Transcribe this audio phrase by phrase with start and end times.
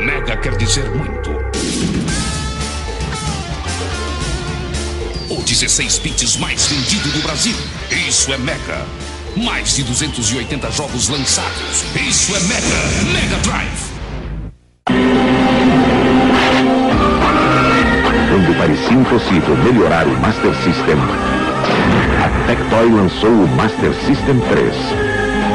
[0.00, 1.30] Mega quer dizer muito.
[5.28, 7.54] O 16 bits mais vendido do Brasil.
[8.08, 8.86] Isso é Mega.
[9.36, 11.84] Mais de 280 jogos lançados.
[11.94, 13.12] Isso é Mega.
[13.12, 13.90] Mega Drive.
[18.30, 20.96] Quando parecia impossível melhorar o Master System,
[22.24, 25.09] a Tectoy lançou o Master System 3.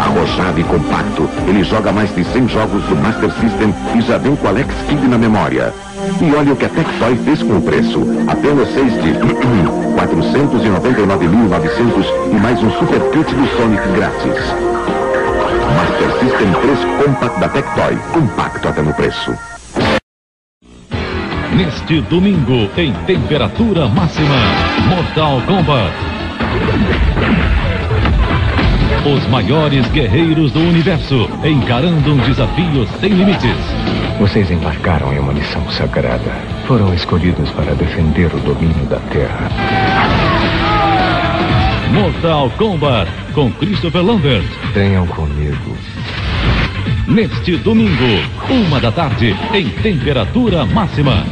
[0.06, 4.36] Arrojado e compacto, ele joga mais de 100 jogos do Master System e já vem
[4.36, 5.74] com Alex Kidd na memória.
[6.22, 8.06] E olha o que a Tectoy fez com o preço.
[8.28, 9.14] Apenas 6 de
[9.98, 14.54] 499.900 e mais um Super Kit do Sonic grátis.
[15.76, 17.98] Master System 3 Compact da Tectoy.
[18.14, 19.34] Compacto até no preço.
[21.56, 24.36] Neste domingo, em temperatura máxima,
[24.88, 25.96] Mortal Kombat.
[29.06, 33.56] Os maiores guerreiros do universo encarando um desafio sem limites.
[34.20, 36.32] Vocês embarcaram em uma missão sagrada.
[36.66, 39.52] Foram escolhidos para defender o domínio da Terra.
[41.94, 44.48] Mortal Kombat com Christopher Lambert.
[44.74, 45.78] Venham comigo.
[47.08, 51.24] Neste domingo, uma da tarde, em temperatura máxima.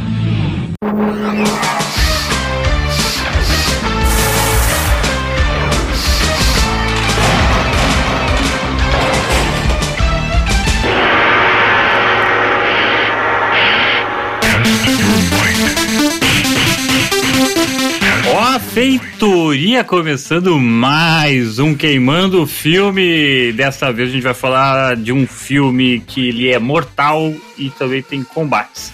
[18.58, 23.52] Feitoria começando mais um Queimando Filme.
[23.52, 28.00] Dessa vez a gente vai falar de um filme que ele é mortal e também
[28.00, 28.92] tem combates.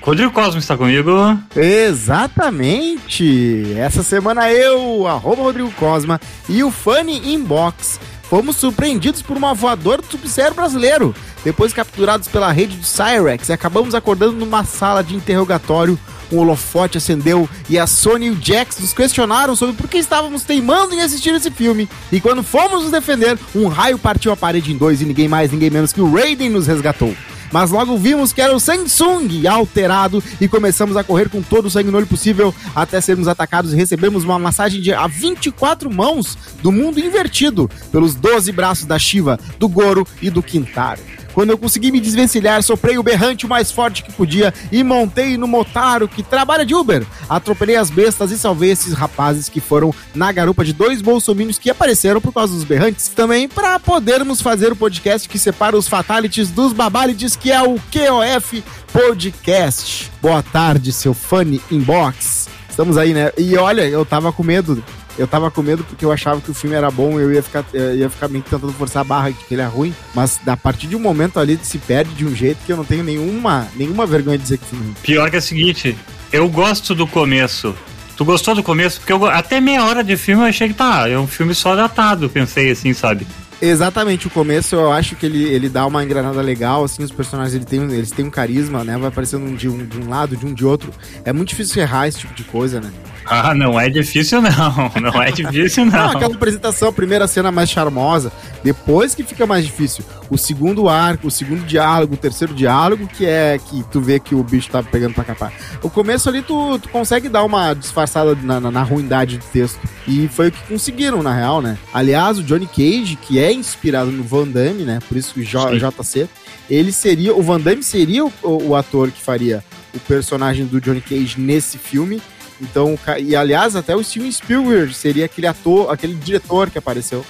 [0.00, 1.12] Rodrigo Cosmo está comigo.
[1.54, 3.72] Exatamente!
[3.76, 10.02] Essa semana eu, arroba Rodrigo Cosma e o Funny Inbox fomos surpreendidos por uma voadora
[10.02, 11.14] do sub-zero brasileiro.
[11.44, 15.96] Depois capturados pela rede de Cyrex, acabamos acordando numa sala de interrogatório.
[16.32, 20.44] Um holofote acendeu e a Sony e o Jax nos questionaram sobre por que estávamos
[20.44, 21.88] teimando em assistir esse filme.
[22.10, 25.52] E quando fomos nos defender, um raio partiu a parede em dois e ninguém mais,
[25.52, 27.14] ninguém menos que o Raiden nos resgatou.
[27.52, 31.70] Mas logo vimos que era o Samsung alterado e começamos a correr com todo o
[31.70, 36.38] sangue no olho possível até sermos atacados e recebemos uma massagem de a 24 mãos
[36.62, 41.02] do mundo invertido pelos 12 braços da Shiva, do Goro e do Quintaro.
[41.34, 45.36] Quando eu consegui me desvencilhar, soprei o berrante o mais forte que podia e montei
[45.36, 47.04] no Motaro, que trabalha de Uber.
[47.28, 51.70] Atropelei as bestas e salvei esses rapazes que foram na garupa de dois bolsominions que
[51.70, 53.08] apareceram por causa dos berrantes.
[53.08, 57.80] Também para podermos fazer o podcast que separa os fatalities dos babalities, que é o
[57.90, 58.62] QOF
[58.92, 60.10] Podcast.
[60.20, 62.48] Boa tarde, seu funny inbox.
[62.68, 63.32] Estamos aí, né?
[63.36, 64.82] E olha, eu tava com medo
[65.18, 67.64] eu tava com medo porque eu achava que o filme era bom eu ia ficar,
[67.72, 69.94] eu ia ficar meio que tentando forçar a barra de que ele é ruim.
[70.14, 72.84] Mas a partir de um momento ali se perde de um jeito que eu não
[72.84, 75.02] tenho nenhuma, nenhuma vergonha de dizer que o filme é.
[75.02, 75.96] Pior que é o seguinte,
[76.32, 77.74] eu gosto do começo.
[78.16, 79.00] Tu gostou do começo?
[79.00, 81.74] Porque eu, até meia hora de filme eu achei que tá, é um filme só
[81.74, 83.26] datado, pensei assim, sabe?
[83.60, 87.54] Exatamente, o começo eu acho que ele, ele dá uma engranada legal, assim, os personagens
[87.54, 88.98] ele tem, eles têm um carisma, né?
[88.98, 90.92] Vai aparecendo de um, de um lado, de um de outro.
[91.24, 92.90] É muito difícil errar esse tipo de coisa, né?
[93.24, 94.50] Ah, não é difícil não,
[95.00, 95.92] não é difícil não.
[95.92, 100.04] não aquela apresentação, a primeira cena mais charmosa, depois que fica mais difícil.
[100.30, 104.34] O segundo arco, o segundo diálogo, o terceiro diálogo, que é que tu vê que
[104.34, 105.52] o bicho tá pegando pra capar.
[105.82, 109.78] O começo ali tu, tu consegue dar uma disfarçada na, na, na ruindade do texto.
[110.06, 111.76] E foi o que conseguiram, na real, né?
[111.92, 114.98] Aliás, o Johnny Cage, que é inspirado no Van Damme, né?
[115.06, 116.28] Por isso que o J, JC,
[116.70, 119.62] ele seria, o Van Damme seria o, o ator que faria
[119.94, 122.22] o personagem do Johnny Cage nesse filme.
[122.62, 127.26] Então, e aliás, até o Steven Spielberg seria aquele ator, aquele diretor que apareceu.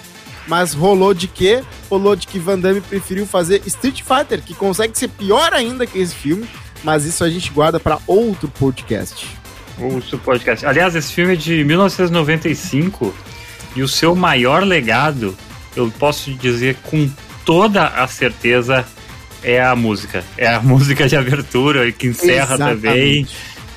[0.46, 1.62] Mas rolou de quê?
[1.88, 5.98] Rolou de que Van Damme preferiu fazer Street Fighter, que consegue ser pior ainda que
[5.98, 6.46] esse filme,
[6.84, 9.26] mas isso a gente guarda para outro podcast.
[9.78, 10.66] Outro podcast.
[10.66, 13.14] Aliás, esse filme é de 1995
[13.74, 15.34] e o seu maior legado,
[15.74, 17.08] eu posso dizer com
[17.46, 18.84] toda a certeza,
[19.42, 20.22] é a música.
[20.36, 22.82] É a música de abertura que encerra Exatamente.
[22.82, 23.28] também.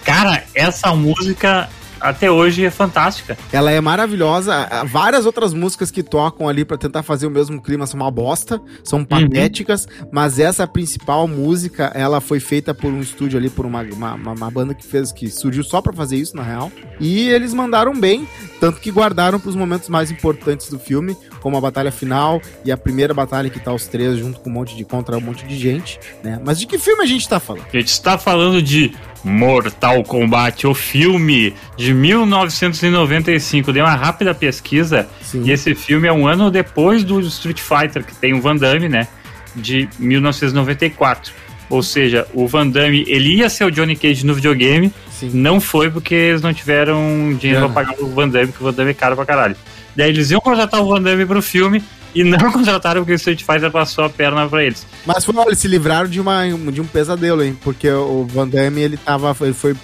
[0.06, 1.68] Cara, essa música
[2.00, 3.36] até hoje é fantástica.
[3.52, 4.70] Ela é maravilhosa.
[4.86, 8.62] Várias outras músicas que tocam ali para tentar fazer o mesmo clima são uma bosta,
[8.84, 9.06] são uhum.
[9.06, 10.10] patéticas, uhum.
[10.12, 14.52] mas essa principal música, ela foi feita por um estúdio ali, por uma, uma, uma
[14.52, 16.72] banda que fez, que surgiu só para fazer isso, na real.
[17.00, 18.28] E eles mandaram bem,
[18.60, 22.72] tanto que guardaram para os momentos mais importantes do filme, como a batalha final e
[22.72, 25.46] a primeira batalha que tá os três junto com um monte de contra um monte
[25.46, 26.42] de gente, né?
[26.44, 27.68] Mas de que filme a gente tá falando?
[27.72, 28.92] A gente está falando de
[29.24, 33.72] Mortal Kombat, o filme de 1995.
[33.72, 35.44] Dei uma rápida pesquisa Sim.
[35.46, 38.90] e esse filme é um ano depois do Street Fighter, que tem o Van Damme,
[38.90, 39.08] né?
[39.56, 41.32] De 1994.
[41.70, 45.30] Ou seja, o Van Damme, ele ia ser o Johnny Cage no videogame, Sim.
[45.32, 47.72] não foi porque eles não tiveram dinheiro Grana.
[47.72, 49.56] pra pagar o Van Damme, porque o Van Damme é caro pra caralho.
[49.96, 51.84] Daí eles iam contratar o Van Damme pro filme
[52.14, 54.86] e não contrataram porque o Street Fighter passou a perna pra eles.
[55.06, 57.58] Mas foi, eles se livraram de, uma, de um pesadelo, hein?
[57.64, 59.36] Porque o Van Damme, ele tava.
[59.42, 59.76] Ele foi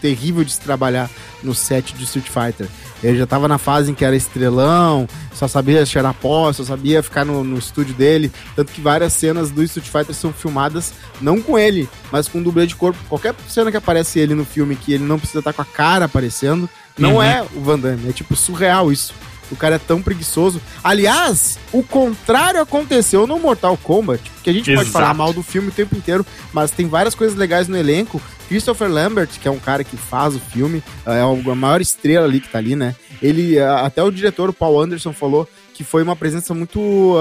[0.00, 1.10] terrível de se trabalhar
[1.42, 2.68] no set de Street Fighter.
[3.02, 7.00] Ele já tava na fase em que era estrelão, só sabia cheirar pó, só sabia
[7.02, 8.30] ficar no, no estúdio dele.
[8.56, 12.66] Tanto que várias cenas do Street Fighter são filmadas não com ele, mas com dublê
[12.66, 12.98] de corpo.
[13.08, 16.06] Qualquer cena que aparece ele no filme que ele não precisa estar com a cara
[16.06, 17.22] aparecendo, não Uhum.
[17.22, 18.08] é o Van Damme.
[18.08, 19.14] É tipo surreal isso.
[19.50, 20.60] O cara é tão preguiçoso.
[20.82, 24.92] Aliás, o contrário aconteceu no Mortal Kombat, que a gente pode Exato.
[24.92, 28.20] falar mal do filme o tempo inteiro, mas tem várias coisas legais no elenco.
[28.48, 32.40] Christopher Lambert, que é um cara que faz o filme, é a maior estrela ali
[32.40, 32.94] que tá ali, né?
[33.22, 37.14] Ele, até o diretor, o Paul Anderson, falou que foi uma presença muito,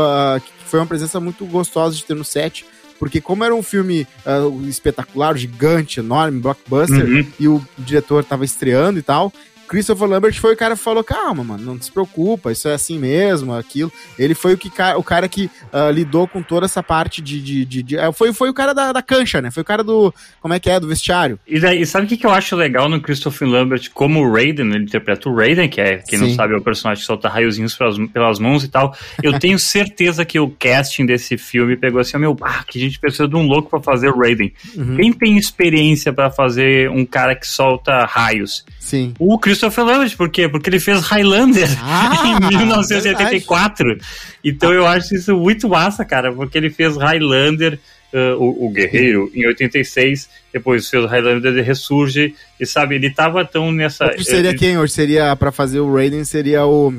[0.45, 2.65] que foi uma presença muito gostosa de ter no set,
[2.99, 7.27] porque como era um filme ah, espetacular, gigante, enorme, blockbuster, Uhum.
[7.39, 9.31] e o diretor tava estreando e tal.
[9.67, 12.97] Christopher Lambert foi o cara que falou: calma, mano, não se preocupa, isso é assim
[12.97, 13.91] mesmo, aquilo.
[14.17, 17.41] Ele foi o, que, o cara que ah, lidou com toda essa parte de.
[17.41, 19.51] de, de- de- é, foi, foi o cara da, da cancha, né?
[19.51, 20.13] Foi o cara do.
[20.41, 20.79] Como é que é?
[20.79, 21.39] Do vestiário.
[21.47, 24.67] E, daí, sabe o que, que eu acho legal no Christopher Lambert como o Raiden?
[24.67, 26.35] Ele interpreta o Raiden, que é, quem não Sim.
[26.35, 28.95] sabe, é o personagem que solta raiozinhos pelas, pelas mãos e tal.
[29.21, 32.99] Eu tenho certeza que o casting desse filme pegou assim, meu, ah, que a gente
[32.99, 34.53] precisa de um louco pra fazer o Raiden.
[34.75, 34.95] Uhum.
[34.95, 38.65] Quem tem experiência pra fazer um cara que solta raios?
[38.87, 39.13] Sim.
[39.19, 40.47] O Christopher Lambert, por quê?
[40.47, 43.97] Porque ele fez Highlander Ah, em 1984.
[44.41, 47.77] Então eu acho isso muito massa, cara, porque ele fez Highlander,
[48.13, 53.43] eh, o, o Guerreiro, em 86, depois fez Highlander ele Ressurge, e sabe, ele tava
[53.43, 54.05] tão nessa.
[54.05, 54.77] Hoje seria eh, quem?
[54.77, 56.93] Hoje seria, pra fazer o Raiden, seria o.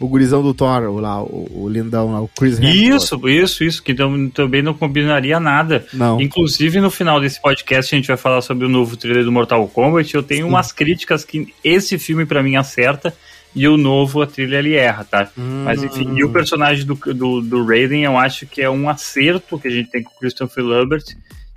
[0.00, 2.74] O gurizão do Thor, o, lá, o, o lindão lá, o Chris Hemsworth.
[3.02, 5.86] Isso, isso, isso, que tam- também não combinaria nada.
[5.92, 6.20] Não.
[6.20, 9.66] Inclusive, no final desse podcast, a gente vai falar sobre o novo trailer do Mortal
[9.68, 10.14] Kombat.
[10.14, 10.48] Eu tenho Sim.
[10.50, 13.14] umas críticas que esse filme, pra mim, acerta.
[13.56, 15.28] E o novo, a trilha, ele erra, tá?
[15.36, 19.56] Mas enfim, e o personagem do, do, do Raiden, eu acho que é um acerto
[19.60, 21.04] que a gente tem com o Christopher Lambert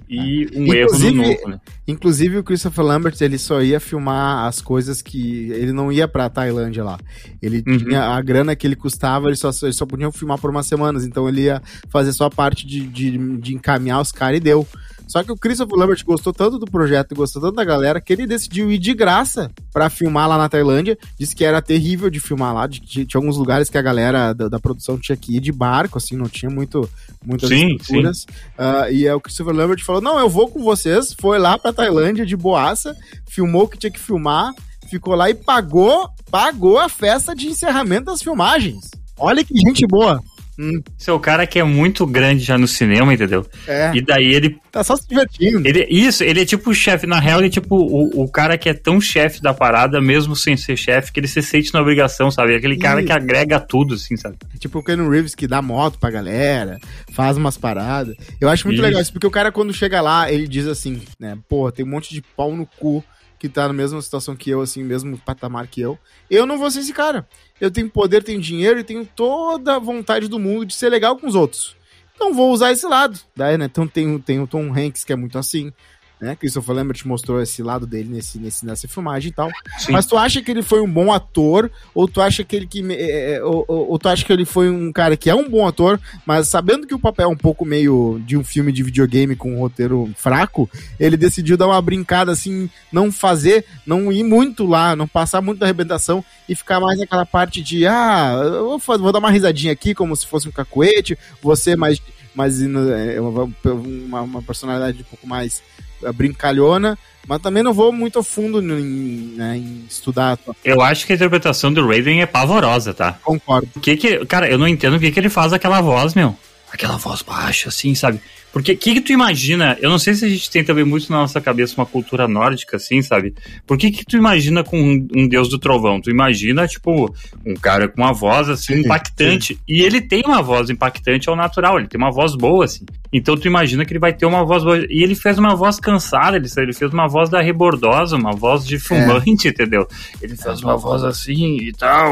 [0.09, 1.59] e um erro no Inclusive, novo, né?
[1.87, 5.49] Inclusive o Christopher Lambert, ele só ia filmar as coisas que.
[5.51, 6.97] Ele não ia pra Tailândia lá.
[7.41, 7.77] Ele Uhum.
[7.77, 11.05] tinha a grana que ele custava, ele só, ele só podia filmar por umas semanas.
[11.05, 14.67] Então ele ia fazer só a parte de, de, de encaminhar os caras e deu.
[15.07, 18.27] Só que o Christopher Lambert gostou tanto do projeto, gostou tanto da galera, que ele
[18.27, 20.97] decidiu ir de graça pra filmar lá na Tailândia.
[21.17, 22.67] Disse que era terrível de filmar lá.
[22.67, 25.51] de que tinha alguns lugares que a galera da, da produção tinha que ir de
[25.51, 26.89] barco, assim, não tinha muito,
[27.25, 28.25] muitas Sim, estruturas.
[28.57, 31.15] Ah, e aí o Christopher Lambert falou: Não, eu vou com vocês.
[31.17, 32.95] Foi lá pra Tailândia de boaça,
[33.27, 34.53] filmou o que tinha que filmar,
[34.89, 38.91] ficou lá e pagou, pagou a festa de encerramento das filmagens.
[39.17, 40.21] Olha que gente boa.
[40.59, 43.45] Hum, é o cara que é muito grande já no cinema, entendeu?
[43.67, 45.67] é, E daí ele tá só se divertindo.
[45.67, 47.05] Ele, isso, ele é tipo o chefe.
[47.05, 50.35] Na real, ele é tipo o, o cara que é tão chefe da parada, mesmo
[50.35, 52.55] sem ser chefe, que ele se sente na obrigação, sabe?
[52.55, 53.07] Aquele cara Isso.
[53.07, 54.37] que agrega tudo, assim, sabe?
[54.59, 56.79] Tipo o Keanu Reeves que dá moto pra galera,
[57.11, 58.15] faz umas paradas.
[58.41, 58.83] Eu acho muito Isso.
[58.85, 61.89] legal isso, porque o cara quando chega lá, ele diz assim, né, pô, tem um
[61.89, 63.03] monte de pau no cu
[63.39, 65.97] que tá na mesma situação que eu, assim, mesmo patamar que eu.
[66.29, 67.27] Eu não vou ser esse cara.
[67.59, 71.17] Eu tenho poder, tenho dinheiro e tenho toda a vontade do mundo de ser legal
[71.17, 71.75] com os outros.
[72.15, 73.19] Então vou usar esse lado.
[73.35, 73.65] Daí, né?
[73.65, 75.71] Então tem, tem o Tom Hanks, que é muito assim.
[76.19, 76.35] Né?
[76.35, 79.49] Christopher Lambert mostrou esse lado dele nesse, nesse, nessa filmagem e tal.
[79.77, 79.91] Sim.
[79.91, 81.69] Mas tu acha que ele foi um bom ator?
[81.93, 82.83] Ou tu acha que ele que.
[82.91, 85.47] é, é, ou, ou- ou tu acha que ele foi um cara que é um
[85.47, 88.81] bom ator, mas sabendo que o papel é um pouco meio de um filme de
[88.81, 90.67] videogame com um roteiro fraco,
[90.99, 95.59] ele decidiu dar uma brincada assim, não fazer, não ir muito lá, não passar muito
[95.59, 99.29] da arrebentação e ficar mais naquela parte de ah, eu vou, fa- vou dar uma
[99.29, 102.01] risadinha aqui como se fosse um cacuete, você mais.
[102.33, 108.19] mais é, uma, uma, personalidade um pouco mais eh, brincalhona, mas também não vou muito
[108.19, 110.39] a fundo em, né, em estudar.
[110.63, 113.13] Eu acho que a interpretação do Raiden é pavorosa, tá?
[113.23, 113.67] Concordo.
[113.75, 114.25] O que que.
[114.25, 116.35] Cara, eu não entendo o que que ele faz aquela voz, meu.
[116.71, 118.21] Aquela voz baixa, assim, sabe?
[118.57, 119.77] Porque o que, que tu imagina?
[119.79, 122.77] Eu não sei se a gente tem também muito na nossa cabeça uma cultura nórdica,
[122.77, 123.35] assim, sabe?
[123.67, 126.01] Por que, que tu imagina com um, um deus do trovão?
[126.01, 127.13] Tu imagina, tipo,
[127.45, 129.59] um cara com uma voz, assim, Sim, impactante.
[129.67, 132.83] E ele tem uma voz impactante ao natural, ele tem uma voz boa, assim.
[133.13, 134.79] Então tu imagina que ele vai ter uma voz boa.
[134.89, 138.65] E ele fez uma voz cansada, ele, ele fez uma voz da rebordosa, uma voz
[138.65, 139.87] de fumante, entendeu?
[140.19, 142.11] Ele fez uma voz assim e tal.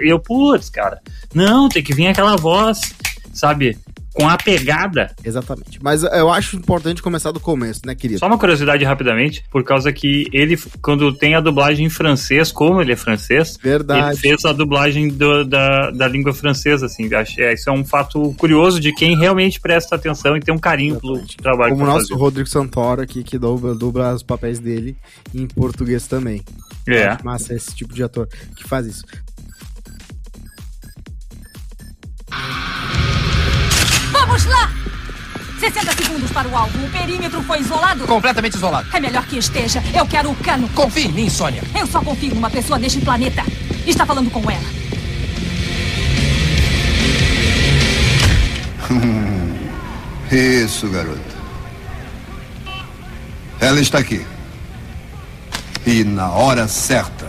[0.00, 1.00] E eu, putz, cara,
[1.32, 2.80] não, tem que vir aquela voz,
[3.32, 3.78] sabe?
[4.14, 5.14] Com a pegada.
[5.24, 5.78] Exatamente.
[5.82, 8.20] Mas eu acho importante começar do começo, né, querido?
[8.20, 12.80] Só uma curiosidade rapidamente, por causa que ele, quando tem a dublagem em francês, como
[12.80, 14.10] ele é francês, Verdade.
[14.12, 17.12] ele fez a dublagem do- da, da língua francesa, assim.
[17.12, 20.58] Acho, é, isso é um fato curioso de quem realmente presta atenção e tem um
[20.58, 21.36] carinho pelo Exatamente.
[21.38, 22.18] trabalho Como o nosso fazendo.
[22.18, 24.96] Rodrigo Santoro aqui, que dubla, dubla os papéis dele
[25.34, 26.40] em português também.
[26.86, 27.16] É.
[27.24, 29.02] Massa esse tipo de ator que faz isso.
[34.34, 34.68] Vamos lá!
[35.60, 36.84] 60 segundos para o alvo.
[36.84, 38.04] O perímetro foi isolado?
[38.04, 38.88] Completamente isolado.
[38.92, 39.80] É melhor que esteja.
[39.94, 40.68] Eu quero o cano.
[40.70, 41.62] Confie em mim, Sônia.
[41.72, 43.44] Eu só confio numa pessoa neste planeta.
[43.86, 44.64] Está falando com ela.
[50.64, 51.20] Isso, garota.
[53.60, 54.26] Ela está aqui.
[55.86, 57.23] E na hora certa.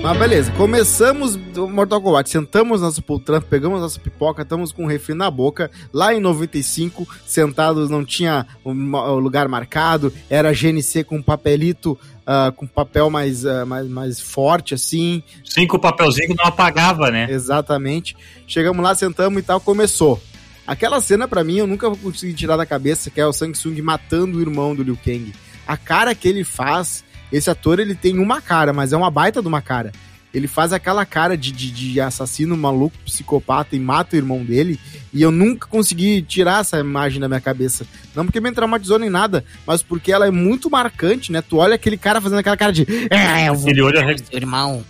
[0.00, 4.86] Mas beleza, começamos do Mortal Kombat, sentamos nossa poltrona, pegamos nossa pipoca, estamos com um
[4.86, 5.70] refri na boca.
[5.92, 12.52] Lá em 95, sentados, não tinha o o lugar marcado, era GNC com papelito, ah,
[12.54, 17.26] com papel mais, ah, mais, mais forte assim, Cinco papelzinhos que não apagava, né?
[17.30, 18.16] exatamente.
[18.46, 20.20] Chegamos lá, sentamos e tal, começou.
[20.66, 23.82] Aquela cena pra mim eu nunca vou conseguir tirar da cabeça, que é o Samsung
[23.82, 25.32] matando o irmão do Liu Kang.
[25.66, 29.40] A cara que ele faz, esse ator ele tem uma cara, mas é uma baita
[29.42, 29.92] de uma cara.
[30.32, 34.78] Ele faz aquela cara de, de, de assassino maluco, psicopata e mata o irmão dele.
[35.12, 37.86] E eu nunca consegui tirar essa imagem da minha cabeça.
[38.14, 41.40] Não porque me traumatizou nem nada, mas porque ela é muito marcante, né?
[41.40, 42.86] Tu olha aquele cara fazendo aquela cara de.
[43.10, 44.84] É, eu vou Aquele olho, arre- irmão.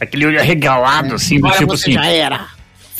[0.00, 2.46] aquele olho arregalado, assim, do tipo assim, já era.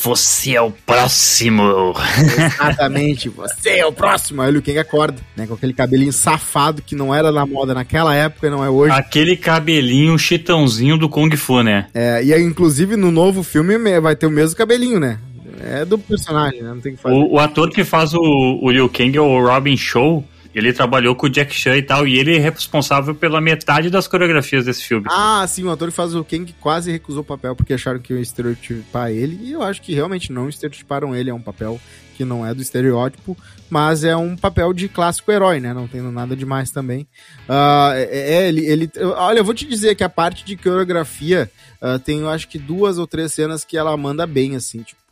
[0.02, 1.94] Você é o próximo.
[2.37, 4.42] Exatamente, você é o próximo.
[4.42, 5.47] Aí o Liu Kang acorda, né?
[5.47, 8.94] Com aquele cabelinho safado que não era na moda naquela época e não é hoje.
[8.94, 11.87] Aquele cabelinho chitãozinho do Kung Fu, né?
[11.94, 15.18] É, e aí, inclusive, no novo filme me- vai ter o mesmo cabelinho, né?
[15.64, 16.71] É do personagem, né?
[16.71, 17.14] Não tem o que fazer.
[17.14, 18.21] O, o ator que faz o,
[18.61, 20.25] o Liu Kang é o Robin Show.
[20.54, 24.06] Ele trabalhou com o Jack Chan e tal, e ele é responsável pela metade das
[24.06, 25.06] coreografias desse filme.
[25.09, 28.12] Ah, sim, o ator que faz o Kang quase recusou o papel porque acharam que
[28.12, 29.38] iam estereotipar ele.
[29.42, 31.30] E eu acho que realmente não estereotiparam ele.
[31.30, 31.80] É um papel
[32.12, 33.37] que não é do estereótipo,
[33.69, 35.73] mas é um papel de clássico herói, né?
[35.73, 37.07] Não tem nada demais também.
[37.49, 38.90] Ah, é, ele, ele.
[39.16, 41.50] Olha, eu vou te dizer que a parte de coreografia
[41.85, 45.02] ah, tem, eu acho que duas ou três cenas que ela manda bem, assim, tipo.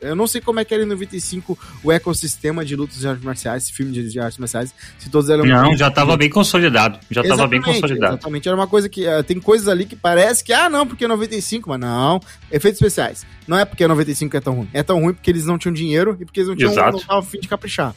[0.00, 3.24] Eu não sei como é que era em 95 o ecossistema de lutas de artes
[3.24, 5.44] marciais, esse filme de, de artes marciais, se todos eram.
[5.44, 7.00] Não, já tava bem consolidado.
[7.10, 8.14] Já tava bem consolidado.
[8.14, 11.04] Exatamente, era uma coisa que eh, tem coisas ali que parece que, ah, não, porque
[11.04, 12.20] é 95, mas não.
[12.52, 13.26] Efeitos especiais.
[13.48, 14.68] Não é porque é 95 que é tão ruim.
[14.72, 16.92] É tão ruim porque eles não tinham dinheiro e porque eles não tinham Exato.
[16.92, 17.94] não estavam a fim de caprichar.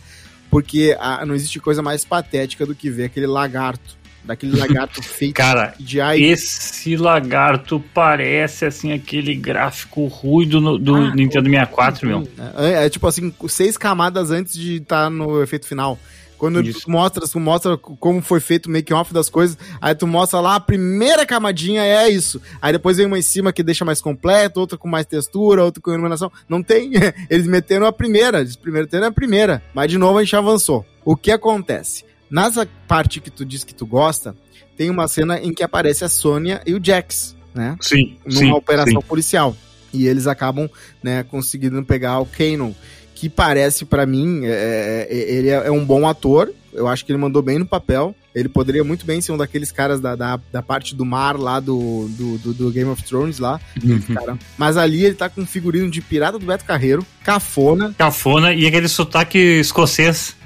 [0.49, 5.35] Porque ah, não existe coisa mais patética do que ver aquele lagarto, daquele lagarto feito
[5.35, 6.21] Cara, de ai.
[6.23, 12.27] esse lagarto parece, assim, aquele gráfico ruído no- do Ah, Nintendo 64, meu.
[12.57, 15.99] É, é tipo assim, seis camadas antes de estar no efeito final.
[16.39, 16.89] Quando Isso.
[16.89, 20.55] mostra, tu mostra como foi feito o make off das coisas, aí tu mostra lá
[20.55, 22.41] a primeira camadinha é isso.
[22.61, 25.81] Aí depois vem uma em cima que deixa mais completo, outra com mais textura, outra
[25.81, 26.31] com iluminação.
[26.47, 26.93] Não tem.
[27.29, 29.61] Eles meteram a primeira, eles primeiro meteram a primeira.
[29.73, 30.85] Mas de novo a gente avançou.
[31.03, 32.05] O que acontece?
[32.31, 34.33] Nessa parte que tu diz que tu gosta,
[34.77, 37.75] tem uma cena em que aparece a Sônia e o Jax, né?
[37.81, 39.07] Sim, numa sim, operação sim.
[39.07, 39.57] policial.
[39.91, 40.69] E eles acabam,
[41.03, 42.71] né, conseguindo pegar o Kanon,
[43.19, 46.51] que parece pra mim, é, é, ele é, é um bom ator.
[46.71, 48.15] Eu acho que ele mandou bem no papel.
[48.33, 51.59] Ele poderia muito bem ser um daqueles caras da, da, da parte do mar lá
[51.59, 53.59] do, do, do- do Game of Thrones lá.
[53.83, 54.37] Uhum.
[54.57, 57.93] Mas ali ele tá com um figurino de pirata do Beto Carreiro, cafona.
[57.97, 60.37] Cafona e aquele sotaque escocês.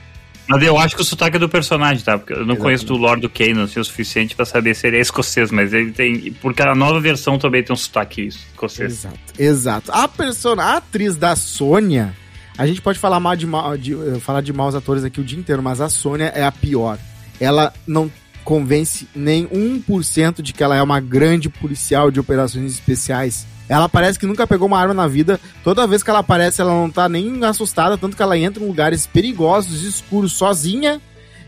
[0.47, 2.17] Mas eu acho que o sotaque é do personagem, tá?
[2.17, 2.61] Porque eu não Exatamente.
[2.63, 5.71] conheço do Lord do Kanan assim, o suficiente pra saber se ele é escocês, mas
[5.73, 6.33] ele tem.
[6.41, 8.91] Porque a nova versão também tem um sotaque escocês.
[8.93, 9.91] Exato, exato.
[9.91, 12.13] A persona, a atriz da Sônia,
[12.57, 15.23] a gente pode falar mal de, mal, de eh, falar de maus atores aqui o
[15.23, 16.97] dia inteiro, mas a Sônia é a pior.
[17.39, 18.11] Ela não
[18.43, 23.47] convence nem 1% de que ela é uma grande policial de operações especiais.
[23.67, 25.39] Ela parece que nunca pegou uma arma na vida.
[25.63, 28.67] Toda vez que ela aparece, ela não tá nem assustada, tanto que ela entra em
[28.67, 31.01] lugares perigosos, escuros, sozinha.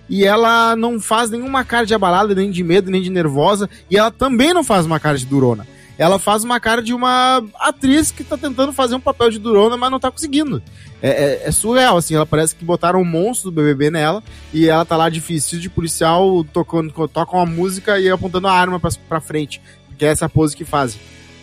[0.07, 3.69] E ela não faz nenhuma cara de abalada, nem de medo, nem de nervosa.
[3.89, 7.43] E ela também não faz uma cara de durona ela faz uma cara de uma
[7.59, 10.61] atriz que tá tentando fazer um papel de durona, mas não tá conseguindo.
[11.01, 14.23] É, é- é surreal, assim, ela parece que botaram um monstro do BBB nela
[14.53, 18.53] e ela tá lá de vestido de policial, tocando, toca uma música e apontando a
[18.53, 19.61] arma pra, pra frente.
[19.87, 20.99] Porque é essa pose que fazem.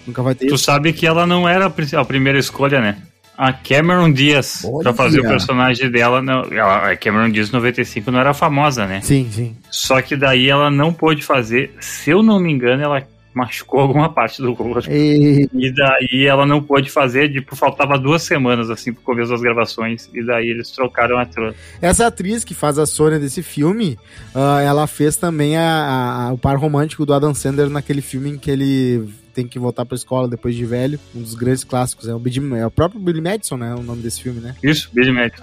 [0.07, 2.97] Nunca vai ter Tu sabe que ela não era a pri- a primeira escolha, né?
[3.39, 8.19] A Cameron Diaz, pra fazer o personagem dela, não, ela, a Cameron Diaz 95 não
[8.21, 9.01] era famosa, né?
[9.01, 9.57] Sim, sim.
[9.71, 13.03] Só que daí ela não pôde fazer, se eu não me engano, ela
[13.35, 14.91] machucou alguma parte do rosto.
[14.91, 15.49] E...
[15.55, 20.09] E daí ela não pôde fazer, tipo, faltava duas semanas, assim, pro começo das gravações.
[20.15, 21.55] E daí eles trocaram a ator.
[21.81, 23.99] Essa atriz que faz a Sônia desse filme,
[24.35, 28.39] ah, ela fez também a- a- o par romântico do Adam Sandler naquele filme em
[28.39, 30.99] que ele tem que voltar pra escola depois de velho.
[31.15, 32.07] Um dos grandes clássicos.
[32.07, 33.75] É o, Billy- é o próprio Billy Madison, né?
[33.75, 34.55] O nome desse filme, né?
[34.63, 35.43] Isso, Billy Madison.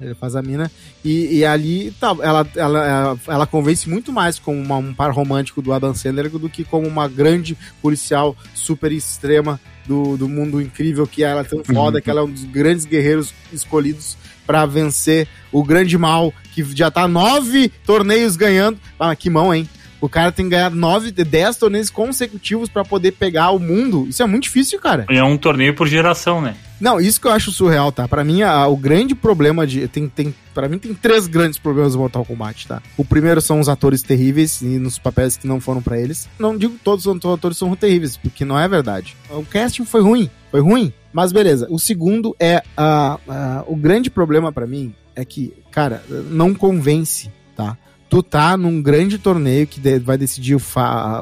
[0.00, 0.70] Ele faz a mina.
[1.04, 5.60] E, e ali, tá, ela, ela, ela, convence muito mais como uma- um par romântico
[5.60, 11.06] do Adam Sandler do que como uma grande policial super extrema do, do mundo incrível
[11.06, 14.16] que ela é tão foda, que ela é um dos grandes guerreiros escolhidos
[14.46, 18.78] pra vencer o grande mal, que já tá nove torneios ganhando.
[18.98, 19.68] Ah, que mão, hein?
[20.00, 24.06] O cara tem que ganhar nove, dez torneios consecutivos pra poder pegar o mundo.
[24.08, 25.06] Isso é muito difícil, cara.
[25.10, 26.56] E é um torneio por geração, né?
[26.80, 28.08] Não, isso que eu acho surreal, tá?
[28.08, 29.86] Pra mim, a- o grande problema de.
[29.88, 32.80] Tem, tem, pra mim, tem três grandes problemas do Mortal Kombat, tá?
[32.96, 36.26] O primeiro são os atores terríveis e nos papéis que não foram pra eles.
[36.38, 39.14] Não digo que todos os atores são terríveis, porque não é verdade.
[39.28, 40.90] O casting foi ruim, foi ruim.
[41.12, 41.66] Mas beleza.
[41.68, 42.62] O segundo é.
[42.74, 47.76] ah, ah, o grande problema pra mim é que, cara, não convence, tá?
[48.10, 50.60] Tu tá num grande torneio que vai decidir o,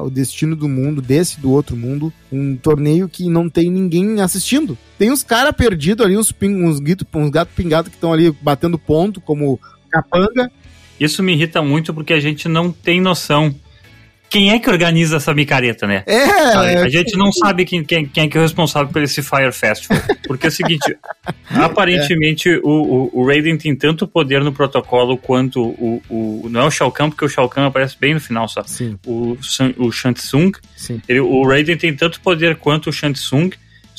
[0.03, 2.11] o destino do mundo, desse do outro mundo.
[2.31, 4.75] Um torneio que não tem ninguém assistindo.
[4.97, 6.79] Tem uns caras perdidos ali, uns, ping, uns,
[7.13, 9.59] uns gato pingado que estão ali batendo ponto, como
[9.91, 10.51] capanga.
[10.99, 13.53] Isso me irrita muito porque a gente não tem noção.
[14.29, 16.03] Quem é que organiza essa micareta, né?
[16.05, 19.01] É, é, A gente não sabe quem, quem, quem é que é o responsável por
[19.01, 20.01] esse Fire Festival.
[20.27, 20.95] Porque é o seguinte,
[21.49, 22.69] aparentemente o,
[23.13, 26.49] o, o Raiden tem tanto poder no protocolo quanto o, o.
[26.49, 28.63] Não é o Shao Kahn, porque o Shao Kahn aparece bem no final só.
[28.65, 29.37] Sim, O,
[29.77, 30.51] o Shang Tsung.
[30.75, 31.01] sim.
[31.07, 33.49] Ele, o Raiden tem tanto poder quanto o Shang Tsung.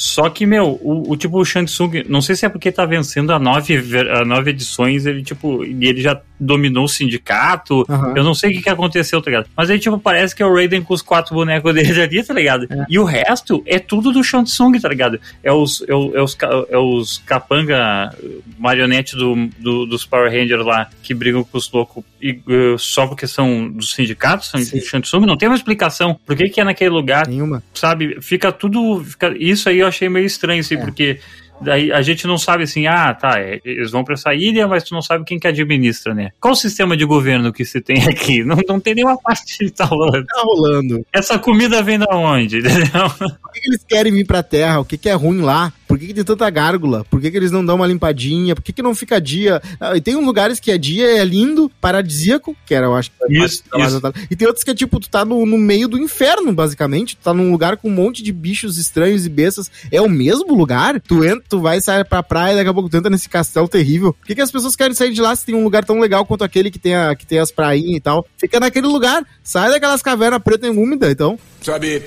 [0.03, 2.87] Só que, meu, o, o tipo, o Shang Tsung, não sei se é porque tá
[2.87, 3.77] vencendo a nove,
[4.11, 7.85] a nove edições, ele, tipo, e ele já dominou o sindicato.
[7.87, 8.15] Aham.
[8.17, 9.51] Eu não sei o que, que aconteceu, tá ligado?
[9.55, 12.33] Mas aí, tipo, parece que é o Raiden com os quatro bonecos dele ali, tá
[12.33, 12.67] ligado?
[12.89, 15.21] E o resto é tudo do Shang Tsung, tá ligado?
[15.45, 16.35] É os, é, o- é os,
[16.71, 18.15] é os capanga
[18.59, 23.07] marionete do, do- dos Power Rangers lá que brigam com os loucos e, eh, só
[23.07, 24.79] porque são dos sindicatos, são Sim.
[24.79, 25.27] do Shang Tsung.
[25.27, 26.19] Não tem uma explicação.
[26.25, 27.27] Por que, que é naquele lugar?
[27.27, 27.63] Nenhuma.
[27.75, 29.05] sabe, fica tudo.
[29.05, 30.79] fica- isso aí eu achei meio estranho, assim, É.
[30.79, 31.21] porque
[31.61, 34.83] daí a gente não sabe assim, ah, tá, é, eles vão pra essa ilha, mas
[34.83, 36.31] tu não sabe quem que administra, né?
[36.41, 38.43] Qual o sistema de governo que se tem aqui?
[38.45, 40.25] Não, não tem nenhuma parte que tá rolando.
[40.27, 41.05] Tá rolando.
[41.13, 42.59] Essa comida vem da onde?
[42.65, 43.11] Entendeu?
[43.11, 44.81] Por que, que eles querem vir pra Terra?
[44.81, 45.71] O que, que é ruim lá?
[45.91, 47.05] Por que, que tem tanta gárgula?
[47.11, 48.55] Por que, que eles não dão uma limpadinha?
[48.55, 49.61] Por que, que não fica dia?
[49.81, 53.11] Ah, e tem uns lugares que é dia, é lindo, paradisíaco, que era, eu acho
[53.11, 54.01] que Isso, mais- isso.
[54.31, 57.17] E tem outros que é tipo, tu tá no, no meio do inferno, basicamente.
[57.17, 59.69] Tu tá num lugar com um monte de bichos estranhos e bestas.
[59.91, 61.01] É o mesmo lugar?
[61.01, 64.13] Tu entra, tu vai sair pra praia, daqui a pouco tu entra nesse castelo terrível.
[64.13, 66.25] Por que, que as pessoas querem sair de lá se tem um lugar tão legal
[66.25, 68.25] quanto aquele que tem, a, que tem as prainhas e tal?
[68.39, 69.27] Fica naquele lugar.
[69.43, 71.37] Sai daquelas cavernas pretas e úmidas, então.
[71.61, 72.01] Sabe,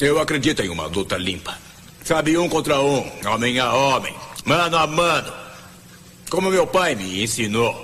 [0.00, 1.56] eu acredito em uma luta limpa.
[2.06, 4.14] Sabe, um contra um, homem a homem,
[4.44, 5.32] mano a mano.
[6.30, 7.74] Como meu pai me ensinou.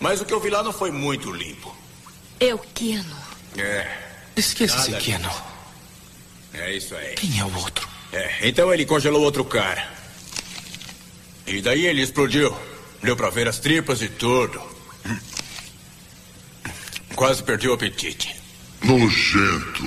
[0.00, 1.76] Mas o que eu vi lá não foi muito limpo.
[2.40, 2.58] Eu.
[3.58, 3.86] É,
[4.34, 5.30] Esqueça esse Nada Keno.
[6.54, 7.14] é isso aí.
[7.16, 7.86] Quem é o outro?
[8.10, 9.86] É, então ele congelou outro cara.
[11.46, 12.56] E daí ele explodiu.
[13.02, 14.62] Deu pra ver as tripas e tudo.
[17.14, 18.34] Quase perdi o apetite.
[18.82, 19.84] Nojento.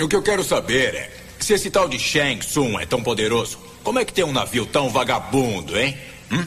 [0.00, 3.58] O que eu quero saber é: se esse tal de Shang Tsung é tão poderoso,
[3.82, 5.96] como é que tem um navio tão vagabundo, hein?
[6.30, 6.44] Hum?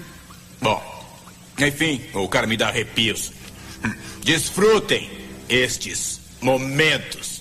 [0.62, 1.08] Bom,
[1.58, 3.32] enfim, o cara me dá arrepios.
[3.84, 3.94] Hum.
[4.24, 5.10] Desfrutem
[5.48, 7.40] estes momentos.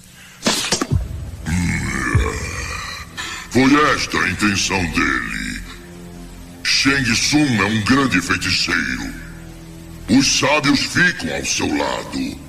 [3.50, 5.62] Foi esta a intenção dele.
[6.62, 9.12] Shang Tsung é um grande feiticeiro.
[10.11, 12.47] Os sábios ficam ao seu lado.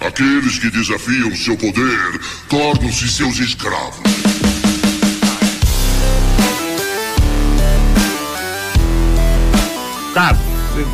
[0.00, 4.00] Aqueles que desafiam seu poder tornam-se seus escravos.
[10.14, 10.34] Tá,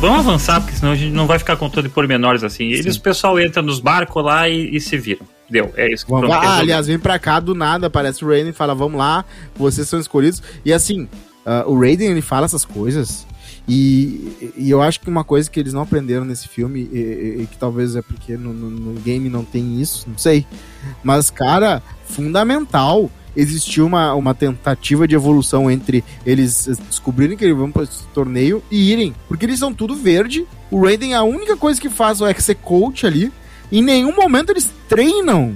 [0.01, 2.65] vamos avançar, porque senão a gente não vai ficar contando pormenores assim.
[2.65, 5.25] Eles, o pessoal entra nos barcos lá e, e se viram.
[5.49, 6.41] Deu, é isso que Vamos lá.
[6.43, 9.23] Ah, aliás, vem pra cá do nada, aparece o Raiden e fala, vamos lá,
[9.55, 10.43] vocês são escolhidos.
[10.65, 11.07] E assim,
[11.45, 13.25] ah, o Raiden, ele fala essas coisas,
[13.67, 17.47] e, e eu acho que uma coisa que eles não aprenderam nesse filme, e, e-
[17.51, 20.45] que talvez é porque no, no- no game não tem isso, não sei.
[21.03, 27.71] Mas, cara, fundamental existiu uma, uma tentativa de evolução entre eles descobrirem que eles vão
[27.71, 29.13] para esse torneio e irem.
[29.27, 30.45] Porque eles são tudo verde.
[30.71, 33.31] O Raiden, a única coisa que faz é ser coach ali.
[33.71, 35.55] Em nenhum momento eles treinam.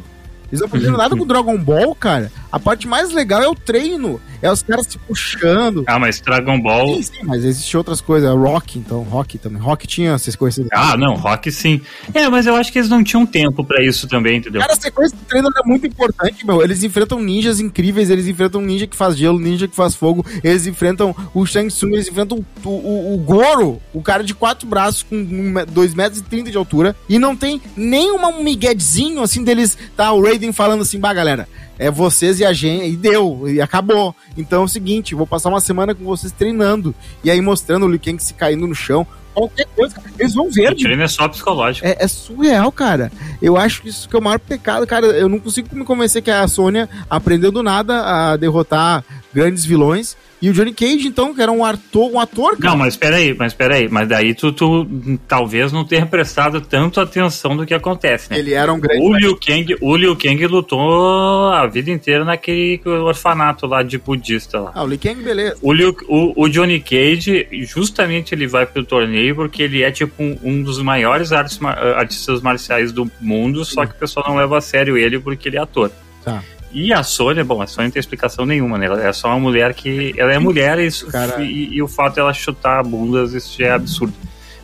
[0.52, 2.32] Eles não aprenderam nada com Dragon Ball, cara.
[2.52, 4.20] A parte mais legal é o treino.
[4.42, 5.84] É os caras se puxando.
[5.88, 6.96] Ah, mas Dragon Ball.
[6.96, 8.30] Sim, sim, mas existem outras coisas.
[8.30, 9.62] É rock, então, rock também.
[9.62, 10.66] Rock tinha essas coisas.
[10.74, 11.80] Ah, não, rock sim.
[12.14, 14.62] É, mas eu acho que eles não tinham tempo pra isso também, entendeu?
[14.62, 16.62] Cara, a sequência de treino é muito importante, meu.
[16.62, 20.26] Eles enfrentam ninjas incríveis, eles enfrentam um ninja que faz gelo, ninja que faz fogo,
[20.44, 24.68] eles enfrentam o Shang Tsung, eles enfrentam o, o, o Goro, o cara de quatro
[24.68, 29.44] braços com 2,30 metros e 30 de altura, e não tem nenhuma um miguezinho assim
[29.44, 30.12] deles, tá?
[30.12, 31.48] O Raiden falando assim, bah, galera,
[31.82, 34.16] é vocês e a gente, e deu, e acabou.
[34.38, 37.90] Então é o seguinte, vou passar uma semana com vocês treinando, e aí mostrando o
[37.90, 40.74] Liu Kang se caindo no chão, qualquer coisa, eles vão ver.
[40.74, 41.88] O treino é só psicológico.
[41.88, 43.12] É, é, surreal, cara.
[43.42, 45.08] Eu acho que isso que é o maior pecado, cara.
[45.08, 50.16] Eu não consigo me convencer que a Sônia aprendeu do nada a derrotar grandes vilões.
[50.42, 52.72] E o Johnny Cage, então, que era um ator, um ator cara.
[52.72, 53.88] Não, mas peraí, mas peraí.
[53.88, 54.88] Mas daí tu, tu
[55.28, 58.40] talvez não tenha prestado tanto atenção do que acontece, né?
[58.40, 59.04] Ele era um grande.
[59.04, 64.60] O Liu Kang, o Liu Kang lutou a vida inteira naquele orfanato lá de budista
[64.60, 64.72] lá.
[64.74, 65.58] Ah, o Liu Kang, beleza.
[65.62, 70.24] O, Liu, o, o Johnny Cage, justamente ele vai pro torneio porque ele é tipo
[70.24, 71.60] um, um dos maiores artes,
[71.96, 75.58] artistas marciais do mundo, só que o pessoal não leva a sério ele porque ele
[75.58, 75.92] é ator.
[76.24, 76.44] Tá.
[76.74, 78.86] E a Sônia, bom, a Sônia não tem explicação nenhuma, né?
[78.86, 80.14] Ela é só uma mulher que.
[80.18, 81.42] Ela é mulher e, isso, Cara...
[81.42, 84.14] e, e o fato dela chutar bundas, isso já é absurdo.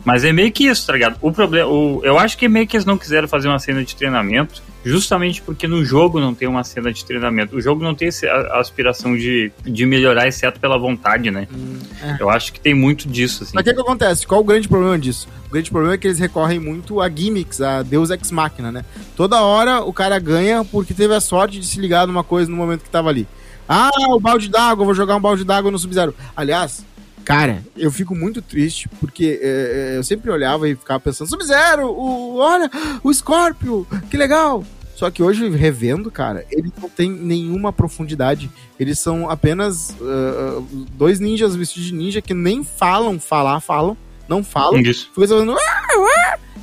[0.08, 1.18] Mas é meio que isso, tá ligado?
[1.20, 1.68] O problema.
[1.68, 5.42] O, eu acho que meio que eles não quiseram fazer uma cena de treinamento justamente
[5.42, 7.54] porque no jogo não tem uma cena de treinamento.
[7.54, 11.46] O jogo não tem a aspiração de, de melhorar, exceto pela vontade, né?
[11.52, 12.16] Hum, é.
[12.20, 13.52] Eu acho que tem muito disso, assim.
[13.54, 14.26] Mas o que, que acontece?
[14.26, 15.28] Qual o grande problema disso?
[15.46, 18.86] O grande problema é que eles recorrem muito a gimmicks, a Deus Ex Machina, né?
[19.14, 22.56] Toda hora o cara ganha porque teve a sorte de se ligar numa coisa no
[22.56, 23.28] momento que tava ali.
[23.68, 26.14] Ah, o balde d'água, vou jogar um balde d'água no Sub-Zero.
[26.34, 26.82] Aliás,
[27.28, 32.38] Cara, eu fico muito triste porque é, eu sempre olhava e ficava pensando: Sub-Zero, o,
[32.38, 32.70] olha,
[33.04, 34.64] o Scorpio, que legal.
[34.96, 38.50] Só que hoje, revendo, cara, eles não tem nenhuma profundidade.
[38.80, 43.94] Eles são apenas uh, dois ninjas vestidos de ninja que nem falam, falar, falam,
[44.26, 44.80] não falam.
[44.80, 45.10] Isso.
[45.14, 45.54] Fica falando.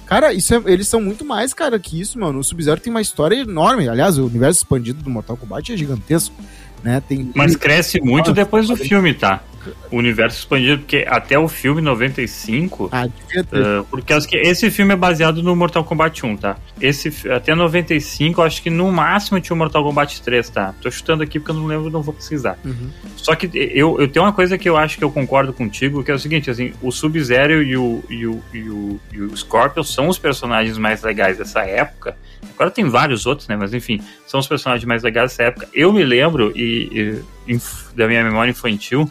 [0.07, 2.39] Cara, isso é, eles são muito mais, cara, que isso, mano.
[2.39, 3.87] O Sub-Zero tem uma história enorme.
[3.87, 6.35] Aliás, o universo expandido do Mortal Kombat é gigantesco.
[6.83, 7.01] Né?
[7.07, 7.31] Tem...
[7.35, 9.43] Mas cresce muito depois do filme, tá?
[9.91, 12.89] O universo expandido, porque até o filme 95.
[12.91, 16.57] Ah, uh, porque acho que esse filme é baseado no Mortal Kombat 1, tá?
[16.79, 20.73] Esse, até 95, acho que no máximo tinha o Mortal Kombat 3, tá?
[20.81, 22.57] Tô chutando aqui porque eu não lembro, não vou precisar.
[22.63, 22.89] Uhum.
[23.15, 26.11] Só que eu, eu tenho uma coisa que eu acho que eu concordo contigo, que
[26.11, 29.83] é o seguinte, assim, o Sub-Zero e o, e, o, e, o, e o Scorpion
[29.83, 32.17] são os personagens mais legais dessa época.
[32.53, 33.55] Agora tem vários outros, né?
[33.55, 35.67] Mas enfim, são os personagens mais legais dessa época.
[35.73, 37.59] Eu me lembro, e, e
[37.95, 39.09] da minha memória infantil,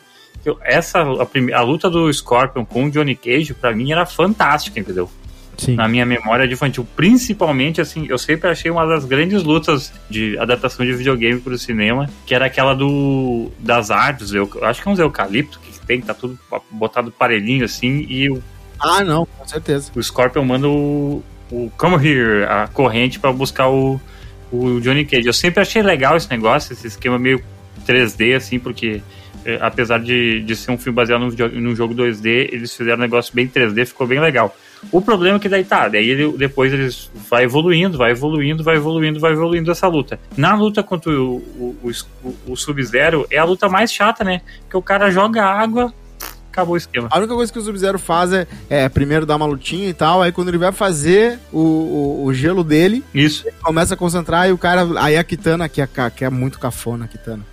[0.63, 5.11] essa a, a, luta do Scorpion com o Johnny Cage para mim era fantástica, entendeu?
[5.57, 5.77] Sim.
[5.77, 10.37] Na minha memória de infantil, principalmente assim, eu sempre achei uma das grandes lutas de
[10.39, 14.89] adaptação de videogame para o cinema, que era aquela do das artes, eu acho que
[14.89, 16.39] é uns eucalipto que tem, tá tudo
[16.71, 18.43] botado parelhinho assim e o
[18.81, 19.93] Ah, não, com certeza.
[19.95, 24.01] O Scorpion manda o, o Come Here, a corrente para buscar o
[24.55, 25.27] o Johnny Cage.
[25.27, 27.43] Eu sempre achei legal esse negócio, esse esquema meio
[27.87, 29.03] 3D assim, porque
[29.61, 33.35] apesar de, de ser um filme baseado num, num jogo 2D, eles fizeram um negócio
[33.35, 34.55] bem 3D, ficou bem legal.
[34.93, 38.77] O problema é que daí tá, daí ele, depois eles vai evoluindo, vai evoluindo, vai
[38.77, 40.19] evoluindo, vai evoluindo essa luta.
[40.37, 44.43] Na luta contra o, o, o, o Sub-Zero é a luta mais chata, né?
[44.69, 45.93] Que o cara joga água,
[46.55, 47.09] acabou o esquema.
[47.11, 50.23] A única coisa que o Sub-Zero faz é, é, primeiro dar uma lutinha e tal,
[50.23, 53.47] aí quando ele vai fazer o, o, o gelo dele, Isso.
[53.63, 54.87] começa a concentrar e o cara.
[55.01, 57.45] Aí a Kitana, que é, que é muito cafona, a Kitana.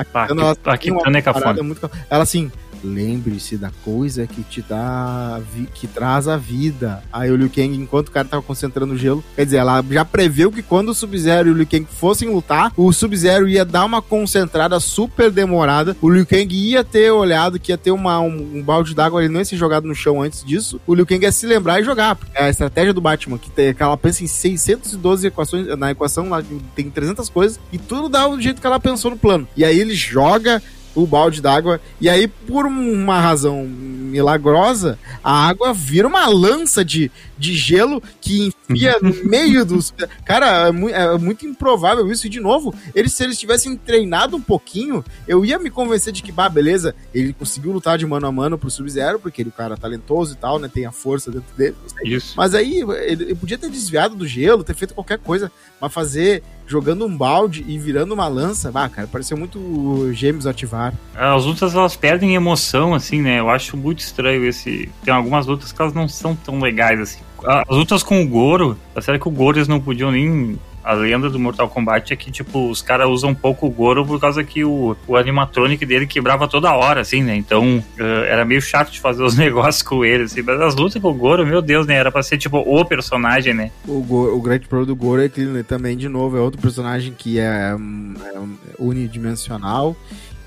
[0.00, 1.62] A Kitana, ela, a Kitana é cafona.
[1.62, 2.50] Muito, ela assim,
[2.84, 5.40] lembre-se da coisa que te dá,
[5.74, 7.02] que traz a vida.
[7.12, 10.04] Aí o Liu Kang, enquanto o cara tava concentrando o gelo, quer dizer, ela já
[10.04, 13.84] preveu que quando o Sub-Zero e o Liu Kang fossem lutar, o Sub-Zero ia dar
[13.84, 18.56] uma concentrada super demorada, o Liu Kang ia ter olhado que ia ter uma, um,
[18.56, 21.24] um balde d'água, ele não ia ser jogado no chão antes disso, o Liu Kang
[21.24, 22.18] ia se lembrar e jogar.
[22.34, 26.28] É a estratégia do Batman, que, tem, que ela pensa em 612 equações, na equação
[26.28, 26.42] lá
[26.74, 29.46] tem 300 coisas, e tudo dá do jeito que ela pensou no plano.
[29.56, 30.62] E aí ele joga
[30.94, 31.80] o balde d'água.
[32.00, 38.52] E aí, por uma razão milagrosa, a água vira uma lança de, de gelo que
[38.68, 39.94] enfia no meio dos.
[40.24, 42.26] Cara, é, mu é, muito improvável isso.
[42.26, 46.22] E, de novo, eles, se eles tivessem treinado um pouquinho, eu ia me convencer de
[46.22, 49.52] que, bah, beleza, ele conseguiu lutar de mano a mano pro Sub-Zero, porque ele é
[49.54, 50.68] um cara talentoso e tal, né?
[50.72, 51.76] Tem a força dentro dele.
[52.04, 52.34] Isso.
[52.36, 55.50] Mas aí, ele, ele podia ter desviado do gelo, ter feito qualquer coisa,
[55.80, 60.94] mas fazer jogando um balde e virando uma lança, bah, cara, pareceu muito gêmeos ativar.
[61.14, 63.40] As lutas elas perdem emoção, assim, né?
[63.40, 64.88] Eu acho muito estranho esse.
[65.04, 67.20] Tem algumas lutas que elas não são tão legais assim.
[67.44, 70.92] As lutas com o Goro, a sério que o Goro eles não podiam nem a
[70.94, 74.20] lenda do Mortal Kombat é que, tipo, os caras usam um pouco o Goro por
[74.20, 77.36] causa que o, o animatronic dele quebrava toda hora, assim, né?
[77.36, 80.42] Então uh, era meio chato de fazer os negócios com ele, assim.
[80.42, 81.94] Mas as lutas com o Goro, meu Deus, né?
[81.94, 83.70] Era pra ser, tipo, o personagem, né?
[83.86, 86.60] O, Go- o grande problema do Goro é que ele também, de novo, é outro
[86.60, 88.40] personagem que é, hum, é é
[88.78, 89.96] unidimensional.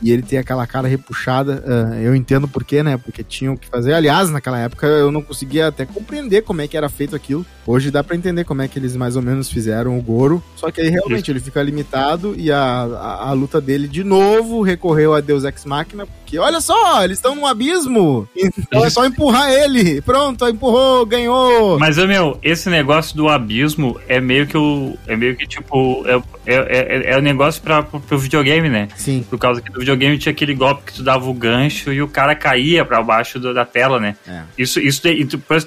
[0.03, 1.63] E ele tem aquela cara repuxada.
[1.65, 2.97] ah, eu entendo por quê, né?
[2.97, 3.93] Porque tinham que fazer.
[3.93, 7.45] Aliás, naquela época eu não conseguia até compreender como é que era feito aquilo.
[7.65, 10.43] Hoje dá pra entender como é que eles mais ou menos fizeram o Goro.
[10.55, 14.61] Só que aí realmente ele fica limitado e a, a, a luta dele de novo
[14.61, 16.05] recorreu a Deus Ex Machina.
[16.05, 18.27] Porque olha só, eles estão num abismo.
[18.35, 20.01] Então é só empurrar ele.
[20.01, 21.79] Pronto, empurrou, ganhou.
[21.79, 24.97] Mas, meu, esse negócio do abismo é meio que o.
[25.07, 26.03] É meio que, tipo.
[26.07, 28.87] É, é, é, é o negócio pra, pro, pro videogame, né?
[28.97, 29.23] Sim.
[29.29, 32.07] Por causa que no videogame tinha aquele golpe que tu dava o gancho e o
[32.07, 34.15] cara caía pra baixo do- da tela, né?
[34.27, 34.41] É.
[34.57, 35.01] Isso, isso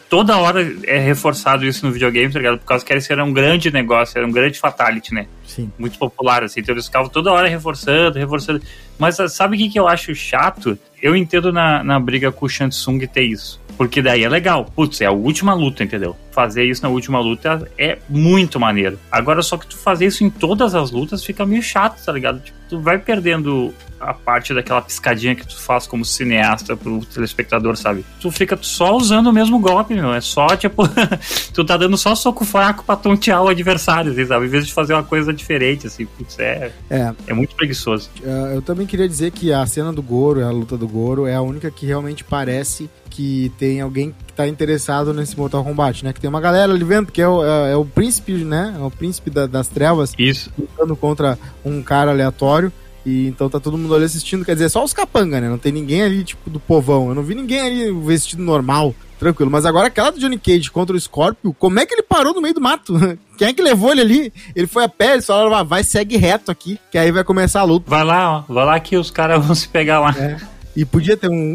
[0.09, 2.59] toda hora é reforçado isso no videogame, tá ligado?
[2.59, 5.27] Por causa que esse era um grande negócio, era um grande fatality, né?
[5.45, 5.71] Sim.
[5.79, 6.61] Muito popular, assim.
[6.61, 8.61] Então eles ficavam toda hora reforçando, reforçando.
[8.99, 10.79] Mas ah, sabe o que, que eu acho chato?
[11.03, 13.61] Eu entendo na, na briga com o Shansung ter isso.
[13.77, 14.65] Porque daí é legal.
[14.65, 16.17] Putz, é a última luta, entendeu?
[16.33, 18.99] Fazer isso na última luta é muito maneiro.
[19.13, 22.41] Agora, só que tu fazer isso em todas as lutas fica meio chato, tá ligado?
[22.41, 27.77] Tipo, tu vai perdendo a parte daquela piscadinha que tu faz como cineasta pro telespectador,
[27.77, 28.05] sabe?
[28.21, 30.13] Tu fica só usando o mesmo golpe, meu.
[30.13, 30.83] É só, tipo,
[31.53, 34.47] tu tá dando só soco fraco pra tontear o adversário, assim, sabe?
[34.47, 38.11] Em vez de fazer uma coisa diferente, assim, putz, é, É, é muito preguiçoso.
[38.21, 41.35] Uh, eu também queria dizer que a cena do Goro, a luta do Goro, é
[41.35, 46.13] a única que realmente parece que tem alguém tá interessado nesse Mortal Kombat, né?
[46.13, 48.75] Que tem uma galera ali vendo, que é o, é, é o príncipe, né?
[48.79, 50.53] É o príncipe da- das trevas Isso.
[50.59, 52.73] lutando contra um cara aleatório.
[53.05, 55.49] E então tá todo mundo ali assistindo, quer dizer, só os capanga, né?
[55.49, 57.09] Não tem ninguém ali, tipo, do povão.
[57.09, 59.49] Eu não vi ninguém ali vestido normal, tranquilo.
[59.49, 62.43] Mas agora aquela do Johnny Cage contra o Scorpio, como é que ele parou no
[62.43, 62.95] meio do mato?
[63.39, 64.33] Quem é que levou ele ali?
[64.57, 67.61] Ele foi a pé, eles falaram, "Ah, vai, segue reto aqui, que aí vai começar
[67.61, 67.89] a luta.
[67.89, 68.53] Vai lá, ó.
[68.53, 70.13] Vai lá que os caras vão se pegar lá.
[70.19, 70.37] É.
[70.75, 71.55] E podia ter um.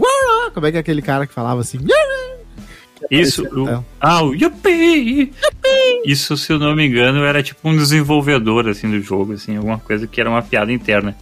[0.54, 1.78] Como é que é aquele cara que falava assim?
[3.10, 5.32] Isso, o, ah, o Yuppie!
[6.06, 9.80] Isso, se eu não me engano, era tipo um desenvolvedor, assim, do jogo, assim, alguma
[9.80, 11.16] coisa que era uma piada interna.